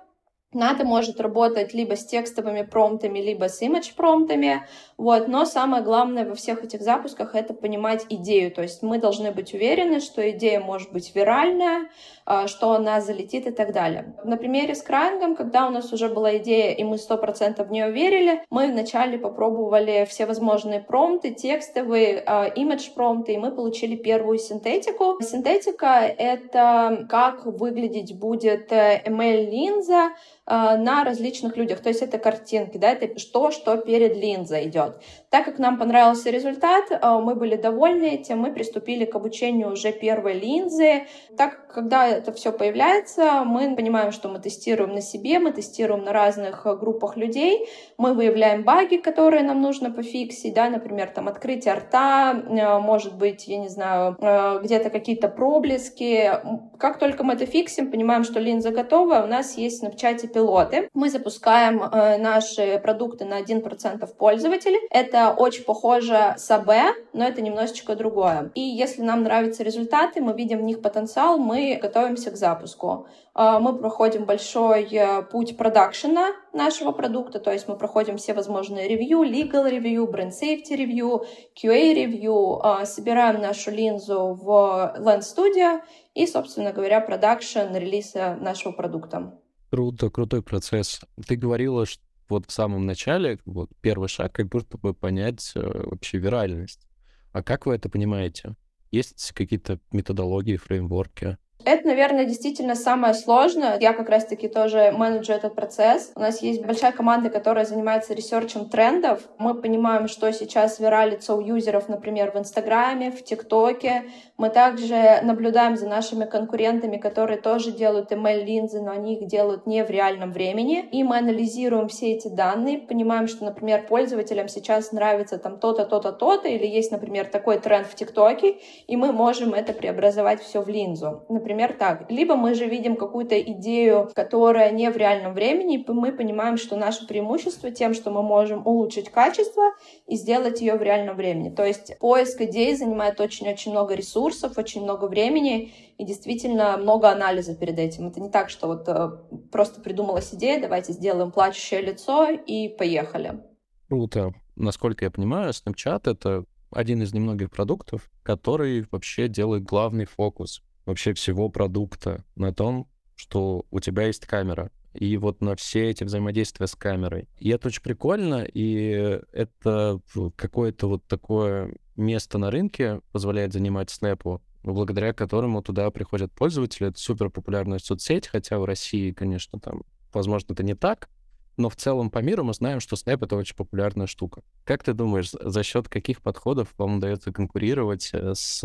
надо 0.54 0.84
может 0.84 1.22
работать 1.22 1.74
либо 1.74 1.96
с 1.96 2.06
текстовыми 2.06 2.64
промптами, 2.64 3.20
либо 3.20 3.50
с 3.50 3.62
image 3.62 3.96
промптами, 3.96 4.66
вот. 4.98 5.28
но 5.28 5.46
самое 5.46 5.84
главное 5.84 6.26
во 6.26 6.36
всех 6.36 6.64
этих 6.64 6.82
запусках— 6.82 7.32
это 7.36 7.54
понимать 7.54 8.06
идею, 8.10 8.52
то 8.52 8.62
есть 8.62 8.82
мы 8.82 8.98
должны 8.98 9.32
быть 9.32 9.54
уверены, 9.54 10.00
что 10.00 10.28
идея 10.32 10.60
может 10.60 10.92
быть 10.92 11.14
виральная, 11.16 11.90
а, 12.26 12.48
что 12.48 12.72
она 12.72 13.00
залетит 13.02 13.48
и 13.48 13.52
так 13.52 13.74
далее. 13.74 14.16
На 14.24 14.38
примере 14.38 14.76
с 14.76 14.82
Крайнгом, 14.82 15.36
когда 15.36 15.68
у 15.68 15.72
нас 15.72 15.94
уже 15.94 16.10
была 16.10 16.38
идея, 16.38 16.74
и 16.74 16.84
мы 16.84 16.98
сто 16.98 17.18
процентов 17.18 17.68
в 17.68 17.72
нее 17.72 17.92
верили, 17.92 18.44
мы 18.50 18.72
вначале 18.72 19.18
попробовали 19.18 20.06
все 20.10 20.26
возможные 20.26 20.80
промпты, 20.80 21.32
текстовые, 21.32 22.24
image 22.56 22.94
промпты, 22.96 23.34
и 23.34 23.38
мы 23.38 23.52
получили 23.52 23.96
первую 23.96 24.38
синтетику. 24.38 25.18
Синтетика— 25.22 26.02
это 26.18 27.08
как 27.10 27.46
выглядеть 27.46 28.18
будет 28.18 28.72
э, 28.72 29.02
ML-линза, 29.06 30.10
на 30.50 31.04
различных 31.04 31.58
людях. 31.58 31.80
То 31.80 31.90
есть 31.90 32.02
это 32.02 32.18
картинки, 32.18 32.78
да, 32.78 32.92
это 32.92 33.20
что, 33.20 33.52
что 33.52 33.78
перед 33.78 34.18
линзой 34.18 34.68
идет. 34.68 35.00
Так 35.30 35.46
как 35.46 35.60
нам 35.60 35.78
понравился 35.78 36.32
результат, 36.32 36.86
э, 36.90 37.20
мы 37.20 37.36
были 37.36 37.56
довольны 37.56 38.16
этим, 38.16 38.40
мы 38.40 38.52
приступили 38.52 39.06
к 39.06 39.16
обучению 39.16 39.72
уже 39.72 39.92
первой 39.92 40.34
линзы. 40.34 41.06
Так, 41.38 41.68
когда 41.68 42.08
это 42.08 42.32
все 42.32 42.52
появляется, 42.52 43.44
мы 43.46 43.76
понимаем, 43.76 44.12
что 44.12 44.28
мы 44.30 44.40
тестируем 44.40 44.94
на 44.94 45.02
себе, 45.02 45.38
мы 45.38 45.52
тестируем 45.52 46.04
на 46.04 46.14
разных 46.14 46.66
э, 46.66 46.76
группах 46.76 47.16
людей, 47.16 47.68
мы 47.98 48.14
выявляем 48.14 48.64
баги, 48.64 48.98
которые 48.98 49.44
нам 49.44 49.62
нужно 49.62 49.92
пофиксить, 49.92 50.56
да, 50.56 50.70
например, 50.70 51.12
там 51.14 51.28
открытие 51.28 51.76
рта, 51.76 52.34
может 52.82 53.16
быть, 53.16 53.48
я 53.48 53.58
не 53.58 53.70
знаю, 53.70 54.16
где-то 54.64 54.90
какие-то 54.90 55.28
проблески. 55.28 56.32
Как 56.78 56.98
только 56.98 57.24
мы 57.24 57.34
это 57.34 57.46
фиксим, 57.46 57.92
понимаем, 57.92 58.24
что 58.24 58.40
линза 58.40 58.72
готова, 58.72 59.22
у 59.24 59.28
нас 59.28 59.58
есть 59.58 59.84
на 59.84 59.92
чате 59.92 60.28
пилоты. 60.40 60.90
Мы 60.94 61.10
запускаем 61.10 61.84
э, 61.84 62.18
наши 62.18 62.80
продукты 62.80 63.26
на 63.26 63.42
1% 63.42 64.16
пользователей. 64.18 64.80
Это 64.90 65.32
очень 65.38 65.66
похоже 65.66 66.36
с 66.38 66.50
АБ, 66.50 66.70
но 67.14 67.26
это 67.26 67.42
немножечко 67.42 67.96
другое. 67.96 68.52
И 68.56 68.62
если 68.62 69.02
нам 69.02 69.24
нравятся 69.24 69.64
результаты, 69.64 70.22
мы 70.22 70.34
видим 70.34 70.60
в 70.60 70.64
них 70.64 70.82
потенциал, 70.82 71.38
мы 71.38 71.78
готовимся 71.82 72.32
к 72.32 72.38
запуску. 72.38 73.08
Э, 73.36 73.60
мы 73.60 73.78
проходим 73.78 74.24
большой 74.26 74.88
э, 74.92 75.24
путь 75.24 75.58
продакшена 75.58 76.30
нашего 76.54 76.94
продукта, 76.94 77.40
то 77.40 77.52
есть 77.52 77.68
мы 77.68 77.76
проходим 77.76 78.16
все 78.16 78.34
возможные 78.34 78.88
ревью, 78.88 79.24
legal 79.24 79.70
ревью, 79.70 80.08
brand 80.08 80.32
safety 80.32 80.76
ревью, 80.76 81.26
QA 81.62 81.94
ревью, 81.94 82.62
э, 82.64 82.86
собираем 82.86 83.42
нашу 83.42 83.72
линзу 83.72 84.40
в 84.42 84.96
Lens 85.00 85.24
Studio 85.36 85.82
и, 86.14 86.26
собственно 86.26 86.72
говоря, 86.72 87.02
продакшн 87.02 87.76
релиза 87.76 88.38
нашего 88.40 88.72
продукта. 88.72 89.39
Круто, 89.70 90.10
крутой 90.10 90.42
процесс. 90.42 91.02
Ты 91.28 91.36
говорила, 91.36 91.86
что 91.86 92.02
вот 92.28 92.48
в 92.48 92.52
самом 92.52 92.86
начале, 92.86 93.40
вот 93.46 93.70
первый 93.82 94.08
шаг, 94.08 94.34
как 94.34 94.50
будто 94.50 94.78
бы 94.78 94.94
понять 94.94 95.52
э, 95.56 95.60
вообще 95.62 96.18
виральность. 96.18 96.88
А 97.32 97.44
как 97.44 97.66
вы 97.66 97.76
это 97.76 97.90
понимаете? 97.90 98.56
Есть 98.92 99.32
какие-то 99.34 99.80
методологии, 99.92 100.58
фреймворки? 100.58 101.38
Это, 101.66 101.86
наверное, 101.88 102.24
действительно 102.24 102.74
самое 102.74 103.14
сложное. 103.14 103.78
Я 103.80 103.92
как 103.92 104.08
раз-таки 104.10 104.48
тоже 104.48 104.92
manage 104.96 105.28
у 105.28 105.34
этот 105.34 105.56
процесс. 105.56 106.12
У 106.16 106.20
нас 106.22 106.42
есть 106.42 106.66
большая 106.66 106.94
команда, 106.94 107.30
которая 107.30 107.66
занимается 107.66 108.14
research 108.14 108.58
ем 108.58 108.70
трендов. 108.70 109.28
Мы 109.38 109.54
понимаем, 109.54 110.08
что 110.08 110.32
сейчас 110.32 110.80
viral 110.80 111.08
ится 111.08 111.36
у 111.36 111.42
юзеров, 111.42 111.90
например, 111.90 112.32
в 112.32 112.38
Инстаграме, 112.38 113.12
в 113.12 113.24
ТикТоке. 113.24 114.06
Мы 114.38 114.50
также 114.50 115.20
наблюдаем 115.22 115.76
за 115.76 115.88
нашими 115.88 116.24
конкурентами, 116.24 116.96
которые 116.96 117.42
тоже 117.42 117.74
делают 117.74 118.14
ML-линзы, 118.14 118.82
но 118.82 118.92
они 118.92 119.18
их 119.18 119.28
делают 119.28 119.68
не 119.68 119.84
в 119.84 119.90
реальном 119.90 120.32
времени. 120.32 120.88
И 120.94 121.04
мы 121.04 121.18
анализируем 121.18 121.90
все 121.90 122.14
эти 122.14 122.30
данные, 122.30 122.80
понимаем, 122.80 123.28
что, 123.28 123.44
например, 123.44 123.86
пользователям 123.86 124.48
сейчас 124.48 124.94
нравится 124.94 125.38
там 125.38 125.60
то-то, 125.60 125.86
то-то, 125.86 126.14
то-то, 126.14 126.48
или 126.48 126.66
есть, 126.66 126.92
например, 126.92 127.28
такой 127.28 127.60
тренд 127.60 127.86
в 127.86 127.96
ТикТоке, 127.96 128.60
и 128.88 128.96
мы 128.96 129.12
можем 129.12 129.54
это 129.54 129.74
преобразовать 129.74 130.42
все 130.42 130.62
в 130.62 130.70
линзу. 130.70 131.26
Например, 131.28 131.49
например, 131.50 131.74
так. 131.74 132.12
Либо 132.12 132.36
мы 132.36 132.54
же 132.54 132.68
видим 132.68 132.96
какую-то 132.96 133.42
идею, 133.42 134.10
которая 134.14 134.72
не 134.72 134.92
в 134.92 134.98
реальном 134.98 135.34
времени, 135.34 135.80
и 135.80 135.92
мы 135.92 136.12
понимаем, 136.12 136.58
что 136.58 136.76
наше 136.76 137.08
преимущество 137.08 137.72
тем, 137.72 137.96
что 137.96 138.12
мы 138.12 138.22
можем 138.22 138.66
улучшить 138.68 139.10
качество 139.10 139.64
и 140.06 140.16
сделать 140.16 140.62
ее 140.62 140.76
в 140.76 140.84
реальном 140.84 141.16
времени. 141.16 141.50
То 141.50 141.66
есть 141.66 141.98
поиск 141.98 142.42
идей 142.42 142.76
занимает 142.76 143.20
очень-очень 143.20 143.72
много 143.72 143.96
ресурсов, 143.96 144.58
очень 144.60 144.84
много 144.84 145.06
времени 145.06 145.74
и 145.98 146.06
действительно 146.06 146.78
много 146.78 147.10
анализа 147.10 147.56
перед 147.56 147.80
этим. 147.80 148.08
Это 148.08 148.22
не 148.22 148.30
так, 148.30 148.52
что 148.52 148.68
вот 148.68 148.88
э, 148.88 149.10
просто 149.52 149.82
придумалась 149.82 150.34
идея, 150.36 150.62
давайте 150.62 150.94
сделаем 150.94 151.32
плачущее 151.32 151.82
лицо 151.82 152.30
и 152.30 152.70
поехали. 152.70 153.40
Круто. 153.88 154.34
Насколько 154.56 155.06
я 155.06 155.12
понимаю, 155.12 155.52
Snapchat— 155.52 156.02
это 156.12 156.44
один 156.72 157.02
из 157.02 157.12
немногих 157.12 157.50
продуктов, 157.50 158.12
который 158.22 158.86
вообще 158.92 159.28
делает 159.28 159.64
главный 159.64 160.06
фокус 160.06 160.62
вообще 160.90 161.14
всего 161.14 161.50
продукта 161.50 162.26
на 162.36 162.54
том, 162.54 162.90
что 163.16 163.66
у 163.70 163.80
тебя 163.80 164.08
есть 164.08 164.26
камера. 164.26 164.72
И 164.94 165.18
вот 165.18 165.42
на 165.42 165.56
все 165.56 165.90
эти 165.90 166.04
взаимодействия 166.04 166.66
с 166.66 166.76
камерой. 166.76 167.30
И 167.38 167.50
это 167.50 167.68
очень 167.68 167.84
прикольно, 167.84 168.44
и 168.44 169.22
это 169.32 170.02
какое-то 170.36 170.88
вот 170.88 171.06
такое 171.06 171.76
место 171.96 172.38
на 172.38 172.50
рынке 172.50 173.02
позволяет 173.12 173.54
занимать 173.54 173.92
Снэпу, 173.92 174.42
благодаря 174.64 175.14
которому 175.14 175.62
туда 175.62 175.92
приходят 175.92 176.32
пользователи. 176.32 176.88
Это 176.88 177.00
супер 177.00 177.30
популярная 177.30 177.80
соцсеть, 177.80 178.28
хотя 178.28 178.58
в 178.58 178.66
России, 178.66 179.12
конечно, 179.12 179.60
там, 179.60 179.84
возможно, 180.12 180.54
это 180.54 180.64
не 180.64 180.74
так, 180.74 181.10
но 181.58 181.70
в 181.70 181.76
целом 181.76 182.10
по 182.10 182.20
миру 182.20 182.44
мы 182.44 182.54
знаем, 182.54 182.80
что 182.80 182.96
Snap— 182.96 183.20
это 183.26 183.36
очень 183.36 183.56
популярная 183.56 184.08
штука. 184.08 184.42
Как 184.64 184.84
ты 184.84 184.94
думаешь, 184.94 185.30
за 185.32 185.62
счет 185.62 185.90
каких 185.90 186.22
подходов 186.22 186.74
вам 186.78 186.98
удается 186.98 187.34
конкурировать 187.34 188.10
э, 188.14 188.34
с 188.34 188.64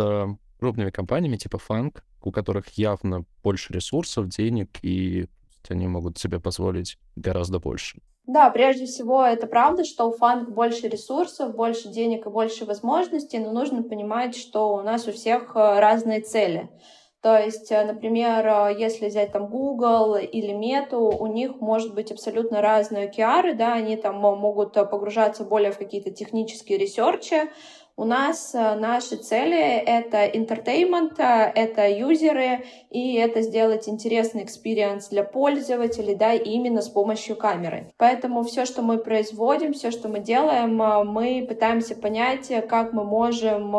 крупными 0.64 0.90
компаниями 0.90 1.36
типа 1.36 1.58
Funk, 1.68 1.98
у 2.22 2.32
которых 2.32 2.78
явно 2.78 3.26
больше 3.42 3.74
ресурсов, 3.74 4.28
денег, 4.28 4.70
и 4.80 5.26
они 5.68 5.86
могут 5.88 6.16
себе 6.16 6.40
позволить 6.40 6.96
гораздо 7.16 7.58
больше. 7.58 7.98
Да, 8.26 8.48
прежде 8.48 8.86
всего, 8.86 9.22
это 9.22 9.46
правда, 9.46 9.84
что 9.84 10.06
у 10.06 10.12
фанк 10.12 10.48
больше 10.48 10.88
ресурсов, 10.88 11.54
больше 11.54 11.88
денег 11.88 12.26
и 12.26 12.30
больше 12.30 12.64
возможностей, 12.64 13.38
но 13.38 13.52
нужно 13.52 13.82
понимать, 13.82 14.34
что 14.34 14.74
у 14.74 14.80
нас 14.80 15.06
у 15.06 15.12
всех 15.12 15.54
э, 15.54 15.80
разные 15.80 16.22
цели. 16.22 16.70
То 17.20 17.36
есть, 17.38 17.70
э, 17.70 17.84
например, 17.84 18.46
э, 18.46 18.76
если 18.78 19.08
взять 19.08 19.32
там 19.32 19.48
Google 19.48 20.16
или 20.16 20.54
Meta, 20.54 20.96
у 20.96 21.26
них 21.26 21.60
может 21.60 21.94
быть 21.94 22.10
абсолютно 22.10 22.62
разные 22.62 23.10
OKR, 23.10 23.52
да, 23.54 23.74
они 23.74 23.96
там 23.96 24.16
могут 24.16 24.72
погружаться 24.72 25.44
более 25.44 25.72
в 25.72 25.76
какие-то 25.76 26.10
технические 26.10 26.78
ресерчи, 26.78 27.50
у 27.96 28.04
нас 28.04 28.54
э, 28.54 28.74
наши 28.74 29.16
цели— 29.16 29.56
это 29.86 30.26
entertainment, 30.26 31.14
э, 31.18 31.52
это 31.54 31.88
юзеры, 31.88 32.64
и 32.90 33.14
это 33.14 33.40
сделать 33.42 33.88
интересный 33.88 34.42
experience 34.42 35.08
для 35.10 35.22
пользователей, 35.22 36.16
да, 36.16 36.34
именно 36.34 36.82
с 36.82 36.88
помощью 36.88 37.36
камеры. 37.36 37.92
Поэтому 37.96 38.42
все, 38.42 38.64
что 38.64 38.82
мы 38.82 38.98
производим, 38.98 39.72
все, 39.74 39.92
что 39.92 40.08
мы 40.08 40.18
делаем, 40.18 40.82
э, 40.82 41.04
мы 41.04 41.46
пытаемся 41.48 41.94
понять, 41.94 42.50
как 42.68 42.92
мы 42.92 43.04
можем 43.04 43.76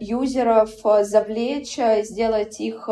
юзеров 0.00 0.70
завлечь, 1.02 1.78
сделать 2.04 2.60
их 2.60 2.88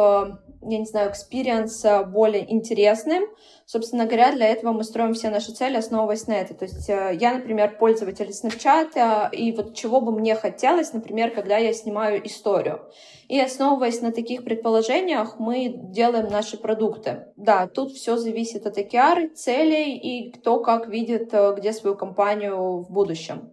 я 0.63 0.79
не 0.79 0.85
знаю, 0.85 1.11
experience 1.11 1.85
более 2.09 2.51
интересным. 2.53 3.25
Собственно 3.65 4.05
говоря, 4.05 4.33
для 4.33 4.49
этого 4.49 4.73
мы 4.73 4.85
строим 4.85 5.15
все 5.15 5.31
наши 5.31 5.53
цели, 5.53 5.77
основываясь 5.77 6.27
на 6.27 6.33
это. 6.33 6.55
То 6.55 6.65
есть 6.65 6.91
э, 6.91 7.17
я, 7.21 7.35
например, 7.35 7.77
пользователь 7.79 8.31
Snapchat, 8.31 9.31
и 9.33 9.53
вот 9.53 9.75
чего 9.75 10.01
бы 10.01 10.11
мне 10.11 10.35
хотелось, 10.35 10.93
например, 10.93 11.31
когда 11.31 11.57
я 11.57 11.73
снимаю 11.73 12.27
историю. 12.27 12.81
И 13.29 13.41
основываясь 13.41 14.01
на 14.01 14.11
таких 14.11 14.43
предположениях, 14.43 15.39
мы 15.39 15.73
делаем 15.73 16.27
наши 16.27 16.57
продукты. 16.57 17.27
Да, 17.37 17.69
тут 17.69 17.93
все 17.93 18.17
зависит 18.17 18.67
от 18.67 18.77
OKR, 18.77 19.35
целей 19.35 19.97
и 19.97 20.33
кто 20.33 20.61
как 20.61 20.89
видит, 20.89 21.33
где 21.57 21.73
свою 21.73 21.97
компанию 21.97 22.81
в 22.83 22.91
будущем. 22.91 23.53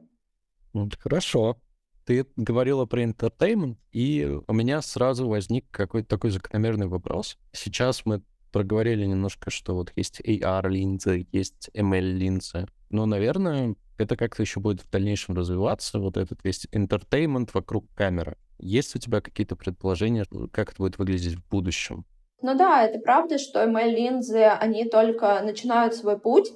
Хорошо. 1.00 1.58
Ты 2.08 2.26
говорила 2.38 2.86
про 2.86 3.04
entertainment, 3.04 3.76
и 3.92 4.40
у 4.48 4.54
меня 4.54 4.82
сразу 4.82 5.28
возник 5.28 5.66
какой-то 5.72 6.08
такой 6.08 6.30
закономерный 6.30 6.88
вопрос. 6.88 7.38
Сейчас 7.52 8.06
мы 8.06 8.22
проговорили 8.54 9.06
немножко, 9.06 9.52
что 9.52 9.76
вот 9.76 9.92
есть 9.98 10.22
AR-линзы, 10.22 11.28
есть 11.34 11.70
ML-линзы. 11.74 12.68
Но, 12.92 13.06
наверное, 13.06 13.76
это 13.98 14.16
как-то 14.16 14.42
еще 14.42 14.62
будет 14.62 14.80
в 14.80 14.90
дальнейшем 14.90 15.36
развиваться, 15.36 16.00
вот 16.00 16.16
этот 16.16 16.40
весь 16.46 16.66
entertainment 16.72 17.50
вокруг 17.54 17.86
камеры. 17.94 18.38
Есть 18.58 18.96
у 18.96 19.00
тебя 19.00 19.20
какие-то 19.20 19.58
предположения, 19.58 20.26
как 20.54 20.70
это 20.72 20.78
будет 20.78 20.98
выглядеть 20.98 21.36
в 21.36 21.50
будущем? 21.50 22.06
Ну 22.42 22.58
да, 22.58 22.86
это 22.86 23.00
правда, 23.00 23.38
что 23.38 23.66
ML-линзы, 23.66 24.46
они 24.46 24.86
только 24.86 25.42
начинают 25.42 25.94
свой 25.94 26.18
путь, 26.18 26.54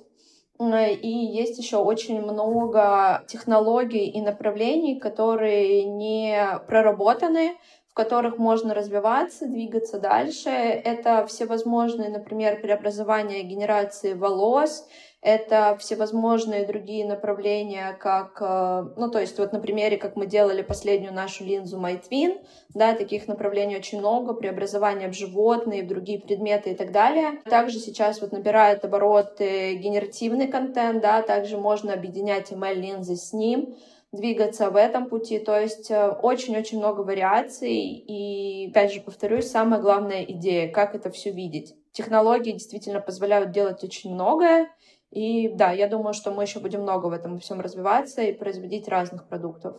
и 0.70 1.08
есть 1.08 1.58
еще 1.58 1.78
очень 1.78 2.22
много 2.22 3.24
технологий 3.28 4.08
и 4.08 4.22
направлений, 4.22 5.00
которые 5.00 5.86
не 5.86 6.60
проработаны, 6.68 7.58
в 7.90 7.94
которых 7.94 8.38
можно 8.38 8.74
развиваться, 8.74 9.48
двигаться 9.48 10.00
дальше. 10.00 10.50
Это 10.50 11.26
всевозможные, 11.26 12.10
например, 12.10 12.62
преобразования 12.62 13.44
генерации 13.44 14.14
волос, 14.14 14.88
это 15.22 15.78
всевозможные 15.80 16.66
другие 16.66 17.06
направления, 17.06 17.96
как, 18.00 18.42
э, 18.42 18.86
ну, 18.98 19.12
то 19.12 19.20
есть 19.20 19.38
вот 19.38 19.54
на 19.54 19.60
примере, 19.60 19.98
как 19.98 20.16
мы 20.16 20.26
делали 20.26 20.64
последнюю 20.64 21.14
нашу 21.14 21.44
линзу 21.44 21.80
MyTwin, 21.80 22.44
да, 22.74 22.96
таких 22.96 23.28
направлений 23.28 23.78
очень 23.78 24.00
много, 24.00 24.34
преобразования 24.34 25.10
в 25.10 25.14
животные, 25.14 25.84
в 25.84 25.88
другие 25.88 26.20
предметы 26.20 26.72
и 26.72 26.76
так 26.76 26.92
далее. 26.92 27.42
Также 27.46 27.78
сейчас 27.78 28.20
вот 28.20 28.32
набирает 28.32 28.84
обороты 28.84 29.76
генеративный 29.76 30.48
контент, 30.48 31.04
да, 31.04 31.22
также 31.22 31.58
можно 31.58 31.94
объединять 31.94 32.52
ML-линзы 32.52 33.16
с 33.16 33.32
ним, 33.32 33.76
двигаться 34.12 34.72
в 34.72 34.76
этом 34.76 35.08
пути. 35.08 35.38
То 35.38 35.60
есть 35.60 35.92
э, 35.92 36.10
очень-очень 36.10 36.80
много 36.80 37.02
вариаций. 37.02 37.78
И, 37.78 38.70
опять 38.72 38.92
же, 38.92 39.02
повторюсь, 39.02 39.50
самая 39.50 39.80
главная 39.80 40.24
идея, 40.24 40.72
как 40.72 40.96
это 40.96 41.12
все 41.12 41.32
видеть. 41.32 41.76
Технологии 41.92 42.54
действительно 42.54 43.02
позволяют 43.02 43.52
делать 43.52 43.84
очень 43.84 44.14
многое, 44.14 44.70
и 45.12 45.50
да, 45.50 45.72
я 45.72 45.88
думаю, 45.88 46.14
что 46.14 46.32
мы 46.32 46.44
еще 46.44 46.60
будем 46.60 46.82
много 46.82 47.08
в 47.08 47.12
этом 47.12 47.40
всем 47.40 47.60
развиваться 47.60 48.22
и 48.22 48.34
производить 48.34 48.88
разных 48.88 49.28
продуктов. 49.28 49.76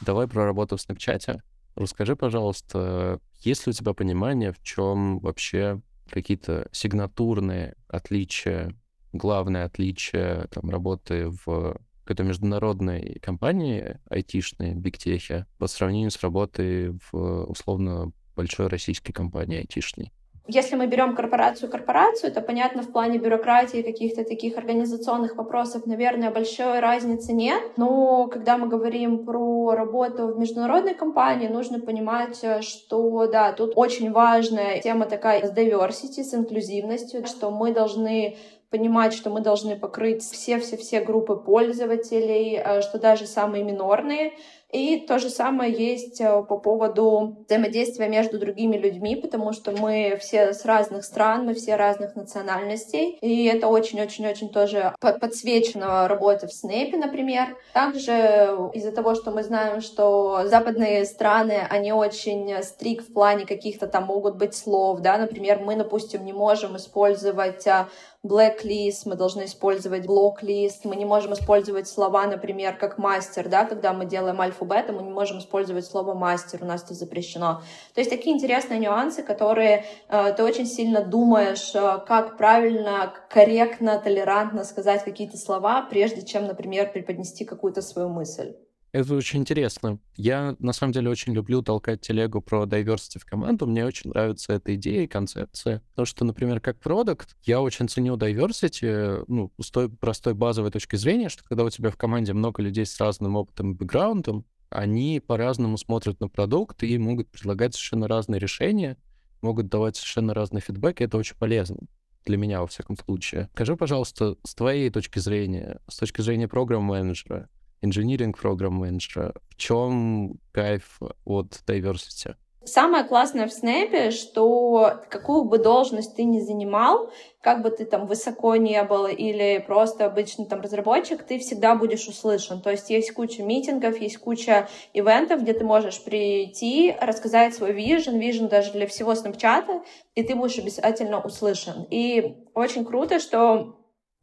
Давай 0.00 0.28
про 0.28 0.44
работу 0.44 0.76
в 0.76 0.80
Snapchat. 0.80 1.38
Расскажи, 1.76 2.16
пожалуйста, 2.16 3.20
есть 3.40 3.66
ли 3.66 3.70
у 3.70 3.72
тебя 3.72 3.92
понимание, 3.92 4.52
в 4.52 4.62
чем 4.62 5.20
вообще 5.20 5.80
какие-то 6.10 6.68
сигнатурные 6.72 7.74
отличия, 7.88 8.72
главное 9.12 9.64
отличие 9.64 10.46
там, 10.50 10.70
работы 10.70 11.28
в 11.44 11.76
какой-то 12.04 12.22
международной 12.22 13.18
компании 13.20 13.98
айтишной, 14.08 14.74
бигтехе, 14.74 15.46
по 15.58 15.66
сравнению 15.66 16.10
с 16.10 16.22
работой 16.22 16.98
в 17.10 17.44
условно 17.46 18.12
большой 18.36 18.68
российской 18.68 19.12
компании 19.12 19.58
айтишной? 19.58 20.12
Если 20.48 20.76
мы 20.76 20.86
берем 20.86 21.16
корпорацию-корпорацию, 21.16 22.32
то, 22.32 22.40
понятно, 22.40 22.82
в 22.82 22.92
плане 22.92 23.18
бюрократии 23.18 23.82
каких-то 23.82 24.24
таких 24.24 24.56
организационных 24.56 25.36
вопросов, 25.36 25.86
наверное, 25.86 26.30
большой 26.30 26.78
разницы 26.78 27.32
нет. 27.32 27.60
Но 27.76 28.28
когда 28.28 28.56
мы 28.56 28.68
говорим 28.68 29.24
про 29.24 29.72
работу 29.72 30.28
в 30.28 30.38
международной 30.38 30.94
компании, 30.94 31.48
нужно 31.48 31.80
понимать, 31.80 32.44
что, 32.60 33.26
да, 33.26 33.52
тут 33.52 33.72
очень 33.74 34.12
важная 34.12 34.80
тема 34.80 35.06
такая 35.06 35.44
с 35.44 35.52
diversity, 35.52 36.22
с 36.22 36.32
инклюзивностью, 36.32 37.26
что 37.26 37.50
мы 37.50 37.72
должны 37.72 38.36
понимать, 38.70 39.14
что 39.14 39.30
мы 39.30 39.40
должны 39.40 39.76
покрыть 39.76 40.22
все-все-все 40.22 41.00
группы 41.00 41.36
пользователей, 41.36 42.56
э, 42.56 42.82
что 42.82 42.98
даже 42.98 43.26
самые 43.26 43.64
минорные 43.64 44.32
и 44.72 44.98
то 45.06 45.18
же 45.18 45.30
самое 45.30 45.72
есть 45.72 46.20
э, 46.20 46.42
по 46.42 46.58
поводу 46.58 47.44
взаимодействия 47.46 48.08
между 48.08 48.38
другими 48.38 48.76
людьми, 48.76 49.14
потому 49.14 49.52
что 49.52 49.70
мы 49.70 50.18
все 50.20 50.52
с 50.52 50.64
разных 50.64 51.04
стран, 51.04 51.46
мы 51.46 51.54
все 51.54 51.76
разных 51.76 52.16
национальностей, 52.16 53.16
и 53.20 53.44
это 53.44 53.68
очень-очень-очень 53.68 54.48
тоже 54.48 54.94
подсвечено 55.00 56.08
работа 56.08 56.48
в 56.48 56.52
Снэпе, 56.52 56.96
например. 56.96 57.56
Также 57.72 58.70
из-за 58.74 58.90
того, 58.90 59.14
что 59.14 59.30
мы 59.30 59.44
знаем, 59.44 59.80
что 59.80 60.42
западные 60.46 61.04
страны, 61.04 61.66
они 61.70 61.92
очень 61.92 62.62
стрик 62.62 63.02
в 63.02 63.12
плане 63.12 63.46
каких-то 63.46 63.86
там 63.86 64.04
могут 64.04 64.36
быть 64.36 64.54
слов, 64.54 65.00
да, 65.00 65.16
например, 65.16 65.60
мы, 65.60 65.76
допустим, 65.76 66.24
не 66.24 66.32
можем 66.32 66.76
использовать 66.76 67.66
а, 67.68 67.88
blacklist, 68.26 69.02
мы 69.06 69.14
должны 69.14 69.44
использовать 69.44 70.04
blocklist, 70.04 70.80
мы 70.84 70.96
не 70.96 71.04
можем 71.04 71.32
использовать 71.32 71.88
слова, 71.88 72.26
например, 72.26 72.76
как 72.76 72.98
мастер, 72.98 73.48
да, 73.48 73.64
когда 73.64 73.92
мы 73.92 74.06
делаем 74.06 74.40
альфа-бета, 74.40 74.92
мы 74.92 75.02
не 75.02 75.10
можем 75.10 75.38
использовать 75.38 75.86
слово 75.86 76.14
мастер, 76.14 76.62
у 76.62 76.66
нас 76.66 76.84
это 76.84 76.94
запрещено. 76.94 77.62
То 77.94 78.00
есть 78.00 78.10
такие 78.10 78.34
интересные 78.34 78.78
нюансы, 78.78 79.22
которые 79.22 79.84
э, 80.08 80.34
ты 80.36 80.42
очень 80.42 80.66
сильно 80.66 81.02
думаешь, 81.02 81.74
э, 81.74 81.98
как 82.06 82.36
правильно, 82.36 83.12
корректно, 83.30 83.98
толерантно 83.98 84.64
сказать 84.64 85.04
какие-то 85.04 85.36
слова, 85.36 85.82
прежде 85.82 86.22
чем, 86.22 86.46
например, 86.46 86.92
преподнести 86.92 87.44
какую-то 87.44 87.82
свою 87.82 88.08
мысль. 88.08 88.54
Это 88.96 89.14
очень 89.14 89.40
интересно. 89.40 89.98
Я, 90.16 90.56
на 90.58 90.72
самом 90.72 90.94
деле, 90.94 91.10
очень 91.10 91.34
люблю 91.34 91.60
толкать 91.60 92.00
телегу 92.00 92.40
про 92.40 92.64
diversity 92.64 93.18
в 93.18 93.26
команду. 93.26 93.66
Мне 93.66 93.84
очень 93.84 94.08
нравится 94.08 94.54
эта 94.54 94.74
идея 94.74 95.02
и 95.02 95.06
концепция. 95.06 95.82
Потому 95.90 96.06
что, 96.06 96.24
например, 96.24 96.60
как 96.60 96.80
продукт, 96.80 97.36
я 97.44 97.60
очень 97.60 97.90
ценю 97.90 98.16
diversity, 98.16 99.22
ну, 99.28 99.52
с 99.60 99.70
той 99.70 99.90
простой 99.90 100.32
базовой 100.32 100.70
точки 100.70 100.96
зрения, 100.96 101.28
что 101.28 101.44
когда 101.44 101.64
у 101.64 101.68
тебя 101.68 101.90
в 101.90 101.98
команде 101.98 102.32
много 102.32 102.62
людей 102.62 102.86
с 102.86 102.98
разным 102.98 103.36
опытом 103.36 103.72
и 103.72 103.74
бэкграундом, 103.74 104.46
они 104.70 105.20
по-разному 105.20 105.76
смотрят 105.76 106.18
на 106.20 106.30
продукт 106.30 106.82
и 106.82 106.96
могут 106.96 107.28
предлагать 107.28 107.74
совершенно 107.74 108.08
разные 108.08 108.38
решения, 108.38 108.96
могут 109.42 109.68
давать 109.68 109.96
совершенно 109.96 110.32
разный 110.32 110.62
фидбэк, 110.62 111.02
и 111.02 111.04
это 111.04 111.18
очень 111.18 111.36
полезно 111.36 111.80
для 112.24 112.38
меня, 112.38 112.62
во 112.62 112.66
всяком 112.66 112.96
случае. 112.96 113.50
Скажи, 113.52 113.76
пожалуйста, 113.76 114.36
с 114.42 114.54
твоей 114.54 114.88
точки 114.88 115.18
зрения, 115.18 115.80
с 115.86 115.98
точки 115.98 116.22
зрения 116.22 116.48
программ-менеджера, 116.48 117.50
инжиниринг 117.82 118.38
программ 118.38 118.74
менеджера. 118.74 119.34
В 119.48 119.56
чем 119.56 120.38
кайф 120.52 121.00
от 121.24 121.62
diversity? 121.66 122.34
Самое 122.66 123.04
классное 123.04 123.46
в 123.46 123.52
Снэпе, 123.52 124.10
что 124.10 125.00
какую 125.08 125.44
бы 125.44 125.58
должность 125.58 126.16
ты 126.16 126.24
ни 126.24 126.40
занимал, 126.40 127.12
как 127.40 127.62
бы 127.62 127.70
ты 127.70 127.84
там 127.84 128.08
высоко 128.08 128.56
не 128.56 128.82
был 128.82 129.06
или 129.06 129.62
просто 129.64 130.04
обычный 130.04 130.46
там 130.46 130.62
разработчик, 130.62 131.22
ты 131.22 131.38
всегда 131.38 131.76
будешь 131.76 132.08
услышан. 132.08 132.60
То 132.60 132.72
есть 132.72 132.90
есть 132.90 133.12
куча 133.12 133.44
митингов, 133.44 134.00
есть 134.00 134.18
куча 134.18 134.68
ивентов, 134.94 135.42
где 135.42 135.52
ты 135.52 135.64
можешь 135.64 136.02
прийти, 136.02 136.96
рассказать 137.00 137.54
свой 137.54 137.72
вижен, 137.72 138.18
вижен 138.18 138.48
даже 138.48 138.72
для 138.72 138.88
всего 138.88 139.14
Снапчата, 139.14 139.82
и 140.16 140.24
ты 140.24 140.34
будешь 140.34 140.58
обязательно 140.58 141.20
услышан. 141.20 141.86
И 141.88 142.34
очень 142.52 142.84
круто, 142.84 143.20
что 143.20 143.76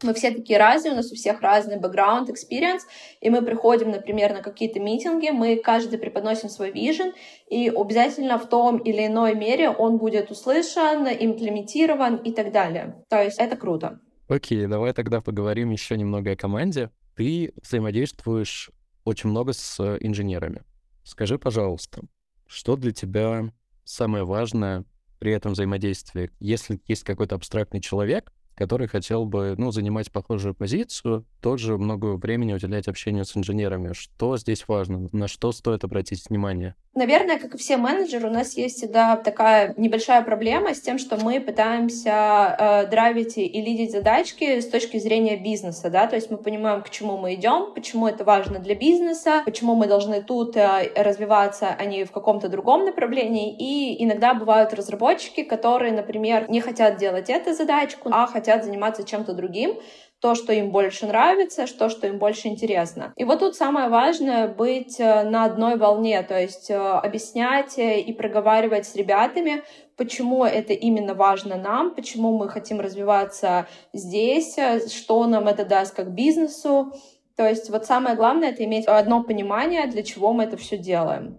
мы 0.03 0.13
все 0.13 0.31
такие 0.31 0.59
разные, 0.59 0.93
у 0.93 0.95
нас 0.95 1.11
у 1.11 1.15
всех 1.15 1.41
разный 1.41 1.79
бэкграунд, 1.79 2.29
experience, 2.29 2.81
и 3.21 3.29
мы 3.29 3.41
приходим, 3.41 3.91
например, 3.91 4.33
на 4.33 4.41
какие-то 4.41 4.79
митинги, 4.79 5.29
мы 5.29 5.57
каждый 5.57 5.99
преподносим 5.99 6.49
свой 6.49 6.71
вижен, 6.71 7.13
и 7.49 7.69
обязательно 7.69 8.37
в 8.37 8.47
том 8.47 8.77
или 8.77 9.07
иной 9.07 9.35
мере 9.35 9.69
он 9.69 9.97
будет 9.97 10.31
услышан, 10.31 11.07
имплементирован 11.07 12.17
и 12.17 12.31
так 12.31 12.51
далее. 12.51 13.03
То 13.09 13.21
есть 13.21 13.39
это 13.39 13.55
круто. 13.55 13.99
Окей, 14.27 14.67
давай 14.67 14.93
тогда 14.93 15.21
поговорим 15.21 15.71
еще 15.71 15.97
немного 15.97 16.31
о 16.31 16.35
команде. 16.35 16.89
Ты 17.15 17.53
взаимодействуешь 17.61 18.71
очень 19.03 19.29
много 19.29 19.53
с 19.53 19.79
инженерами. 19.99 20.63
Скажи, 21.03 21.37
пожалуйста, 21.37 22.01
что 22.47 22.75
для 22.75 22.91
тебя 22.91 23.51
самое 23.83 24.23
важное 24.23 24.85
при 25.19 25.33
этом 25.33 25.51
взаимодействии? 25.51 26.31
Если 26.39 26.79
есть 26.87 27.03
какой-то 27.03 27.35
абстрактный 27.35 27.81
человек, 27.81 28.31
который 28.55 28.87
хотел 28.87 29.25
бы, 29.25 29.55
ну, 29.57 29.71
занимать 29.71 30.11
похожую 30.11 30.53
позицию, 30.53 31.25
тоже 31.41 31.77
много 31.77 32.15
времени 32.17 32.53
уделять 32.53 32.87
общению 32.87 33.25
с 33.25 33.35
инженерами. 33.35 33.93
Что 33.93 34.37
здесь 34.37 34.67
важно? 34.67 35.09
На 35.11 35.27
что 35.27 35.51
стоит 35.51 35.83
обратить 35.83 36.29
внимание? 36.29 36.75
Наверное, 36.95 37.39
как 37.39 37.55
и 37.55 37.57
все 37.57 37.77
менеджеры, 37.77 38.27
у 38.27 38.31
нас 38.31 38.55
есть 38.55 38.77
всегда 38.77 39.17
такая 39.17 39.73
небольшая 39.77 40.21
проблема 40.21 40.75
с 40.75 40.81
тем, 40.81 40.99
что 40.99 41.17
мы 41.17 41.41
пытаемся 41.41 42.55
э, 42.59 42.87
драйвить 42.87 43.35
и 43.37 43.61
лидить 43.61 43.91
задачки 43.91 44.59
с 44.59 44.67
точки 44.67 44.99
зрения 44.99 45.35
бизнеса, 45.35 45.89
да, 45.89 46.05
то 46.05 46.15
есть 46.15 46.29
мы 46.29 46.37
понимаем, 46.37 46.83
к 46.83 46.91
чему 46.91 47.17
мы 47.17 47.33
идем, 47.33 47.73
почему 47.73 48.07
это 48.07 48.23
важно 48.23 48.59
для 48.59 48.75
бизнеса, 48.75 49.41
почему 49.43 49.73
мы 49.73 49.87
должны 49.87 50.21
тут 50.21 50.55
э, 50.55 50.91
развиваться, 50.95 51.75
а 51.75 51.85
не 51.85 52.03
в 52.03 52.11
каком-то 52.11 52.47
другом 52.47 52.85
направлении. 52.85 53.55
И 53.57 54.03
иногда 54.03 54.35
бывают 54.35 54.71
разработчики, 54.73 55.41
которые, 55.41 55.93
например, 55.93 56.47
не 56.47 56.61
хотят 56.61 56.97
делать 56.97 57.27
эту 57.27 57.53
задачку, 57.53 58.09
а 58.11 58.27
хотят 58.27 58.42
заниматься 58.63 59.03
чем-то 59.03 59.33
другим, 59.33 59.79
то, 60.23 60.35
что 60.35 60.53
им 60.53 60.71
больше 60.71 61.05
нравится, 61.05 61.65
то, 61.77 61.89
что 61.89 62.07
им 62.07 62.17
больше 62.17 62.47
интересно. 62.47 63.13
И 63.17 63.25
вот 63.25 63.39
тут 63.39 63.55
самое 63.55 63.89
важное 63.89 64.47
быть 64.47 64.97
э, 64.97 65.23
на 65.23 65.43
одной 65.43 65.75
волне, 65.75 66.23
то 66.23 66.39
есть 66.39 66.69
э, 66.69 66.75
объяснять 66.75 67.77
э, 67.77 67.99
и 67.99 68.13
проговаривать 68.13 68.85
с 68.85 68.95
ребятами, 68.95 69.63
почему 69.97 70.45
это 70.45 70.71
именно 70.71 71.13
важно 71.13 71.57
нам, 71.57 71.93
почему 71.93 72.37
мы 72.37 72.47
хотим 72.47 72.79
развиваться 72.79 73.67
здесь, 73.91 74.55
что 74.89 75.27
нам 75.27 75.49
это 75.49 75.65
даст 75.65 75.93
как 75.93 76.13
бизнесу. 76.13 76.93
То 77.35 77.45
есть 77.45 77.69
вот 77.69 77.85
самое 77.85 78.15
главное— 78.15 78.49
это 78.51 78.63
иметь 78.63 78.85
одно 78.85 79.23
понимание, 79.23 79.87
для 79.87 80.03
чего 80.03 80.31
мы 80.31 80.45
это 80.45 80.55
все 80.55 80.77
делаем. 80.77 81.37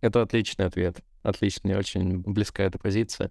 Это 0.00 0.20
отличный 0.20 0.66
ответ. 0.66 0.96
Отличный, 1.22 1.78
очень 1.78 2.22
близкая 2.22 2.66
эта 2.66 2.78
позиция. 2.78 3.30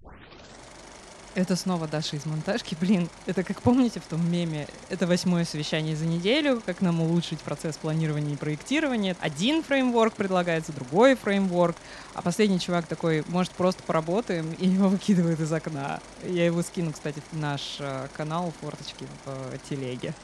Это 1.34 1.56
снова 1.56 1.88
Даша 1.88 2.14
из 2.14 2.26
монтажки. 2.26 2.76
Блин, 2.80 3.08
это 3.26 3.42
как 3.42 3.60
помните 3.60 3.98
в 3.98 4.04
том 4.04 4.30
меме? 4.30 4.68
Это 4.88 5.08
восьмое 5.08 5.44
совещание 5.44 5.96
за 5.96 6.06
неделю, 6.06 6.62
как 6.64 6.80
нам 6.80 7.00
улучшить 7.00 7.40
процесс 7.40 7.76
планирования 7.76 8.34
и 8.34 8.36
проектирования. 8.36 9.16
Один 9.20 9.64
фреймворк 9.64 10.14
предлагается, 10.14 10.72
другой 10.72 11.16
фреймворк, 11.16 11.74
а 12.14 12.22
последний 12.22 12.60
чувак 12.60 12.86
такой, 12.86 13.24
может, 13.26 13.50
просто 13.52 13.82
поработаем, 13.82 14.52
и 14.52 14.68
его 14.68 14.88
выкидывает 14.88 15.40
из 15.40 15.52
окна. 15.52 15.98
Я 16.24 16.46
его 16.46 16.62
скину, 16.62 16.92
кстати, 16.92 17.20
в 17.32 17.36
наш 17.36 17.78
э, 17.80 18.06
канал 18.16 18.52
форточки 18.60 19.04
в 19.24 19.54
э, 19.54 19.58
телеге. 19.68 20.14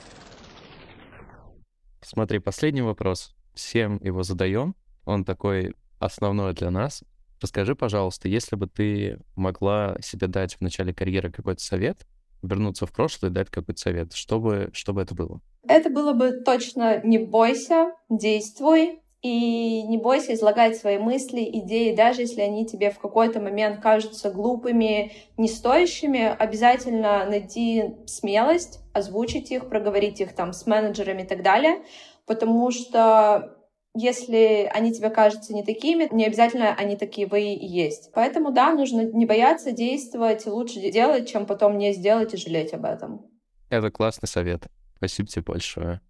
Смотри, 2.02 2.38
последний 2.38 2.82
вопрос. 2.82 3.34
Всем 3.54 3.98
его 4.00 4.22
задаем. 4.22 4.76
Он 5.04 5.24
такой 5.24 5.74
основной 5.98 6.54
для 6.54 6.70
нас. 6.70 7.02
Расскажи, 7.40 7.74
пожалуйста, 7.74 8.28
если 8.28 8.56
бы 8.56 8.66
ты 8.66 9.18
могла 9.34 9.96
себе 10.00 10.26
дать 10.26 10.54
в 10.56 10.60
начале 10.60 10.92
карьеры 10.92 11.30
какой-то 11.30 11.62
совет, 11.62 12.06
вернуться 12.42 12.86
в 12.86 12.92
прошлое 12.92 13.30
и 13.30 13.34
дать 13.34 13.50
какой-то 13.50 13.80
совет, 13.80 14.12
что 14.12 14.40
бы, 14.40 14.70
что 14.72 14.92
бы 14.92 15.02
это 15.02 15.14
было? 15.14 15.40
Это 15.66 15.90
было 15.90 16.12
бы 16.12 16.32
точно 16.44 17.00
«не 17.04 17.18
бойся, 17.18 17.92
действуй», 18.08 19.00
и 19.22 19.82
не 19.82 19.98
бойся 19.98 20.32
излагать 20.32 20.78
свои 20.78 20.96
мысли, 20.96 21.42
идеи, 21.44 21.94
даже 21.94 22.22
если 22.22 22.40
они 22.40 22.64
тебе 22.64 22.90
в 22.90 22.98
какой-то 22.98 23.38
момент 23.38 23.80
кажутся 23.80 24.30
глупыми, 24.30 25.12
не 25.36 25.46
стоящими, 25.46 26.24
обязательно 26.24 27.26
найти 27.26 27.96
смелость, 28.06 28.80
озвучить 28.94 29.50
их, 29.50 29.68
проговорить 29.68 30.22
их 30.22 30.34
там 30.34 30.54
с 30.54 30.66
менеджерами 30.66 31.22
и 31.22 31.26
так 31.26 31.42
далее, 31.42 31.82
потому 32.24 32.70
что 32.70 33.58
если 33.94 34.70
они 34.72 34.92
тебе 34.92 35.10
кажутся 35.10 35.52
не 35.52 35.64
такими, 35.64 36.08
не 36.14 36.26
обязательно 36.26 36.74
они 36.74 36.96
такие 36.96 37.26
вы 37.26 37.54
и 37.54 37.66
есть. 37.66 38.10
Поэтому, 38.14 38.52
да, 38.52 38.72
нужно 38.72 39.02
не 39.02 39.26
бояться 39.26 39.72
действовать, 39.72 40.46
лучше 40.46 40.90
делать, 40.90 41.28
чем 41.28 41.46
потом 41.46 41.76
не 41.76 41.92
сделать 41.92 42.34
и 42.34 42.36
жалеть 42.36 42.72
об 42.72 42.84
этом. 42.84 43.26
Это 43.68 43.90
классный 43.90 44.28
совет. 44.28 44.66
Спасибо 44.96 45.28
тебе 45.28 45.42
большое. 45.42 46.00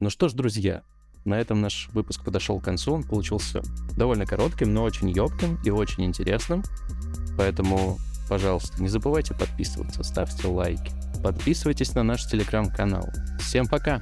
Ну 0.00 0.10
что 0.10 0.28
ж, 0.28 0.32
друзья, 0.32 0.82
на 1.24 1.38
этом 1.38 1.60
наш 1.60 1.88
выпуск 1.92 2.24
подошел 2.24 2.60
к 2.60 2.64
концу. 2.64 2.92
Он 2.94 3.04
получился 3.04 3.62
довольно 3.96 4.26
коротким, 4.26 4.74
но 4.74 4.82
очень 4.82 5.10
ёбким 5.10 5.58
и 5.64 5.70
очень 5.70 6.04
интересным. 6.04 6.62
Поэтому, 7.38 7.98
пожалуйста, 8.28 8.82
не 8.82 8.88
забывайте 8.88 9.34
подписываться, 9.34 10.02
ставьте 10.02 10.46
лайки. 10.46 10.92
Подписывайтесь 11.22 11.94
на 11.94 12.02
наш 12.02 12.26
телеграм-канал. 12.26 13.08
Всем 13.38 13.66
пока! 13.66 14.00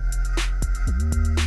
thank 0.89 1.29
you 1.29 1.38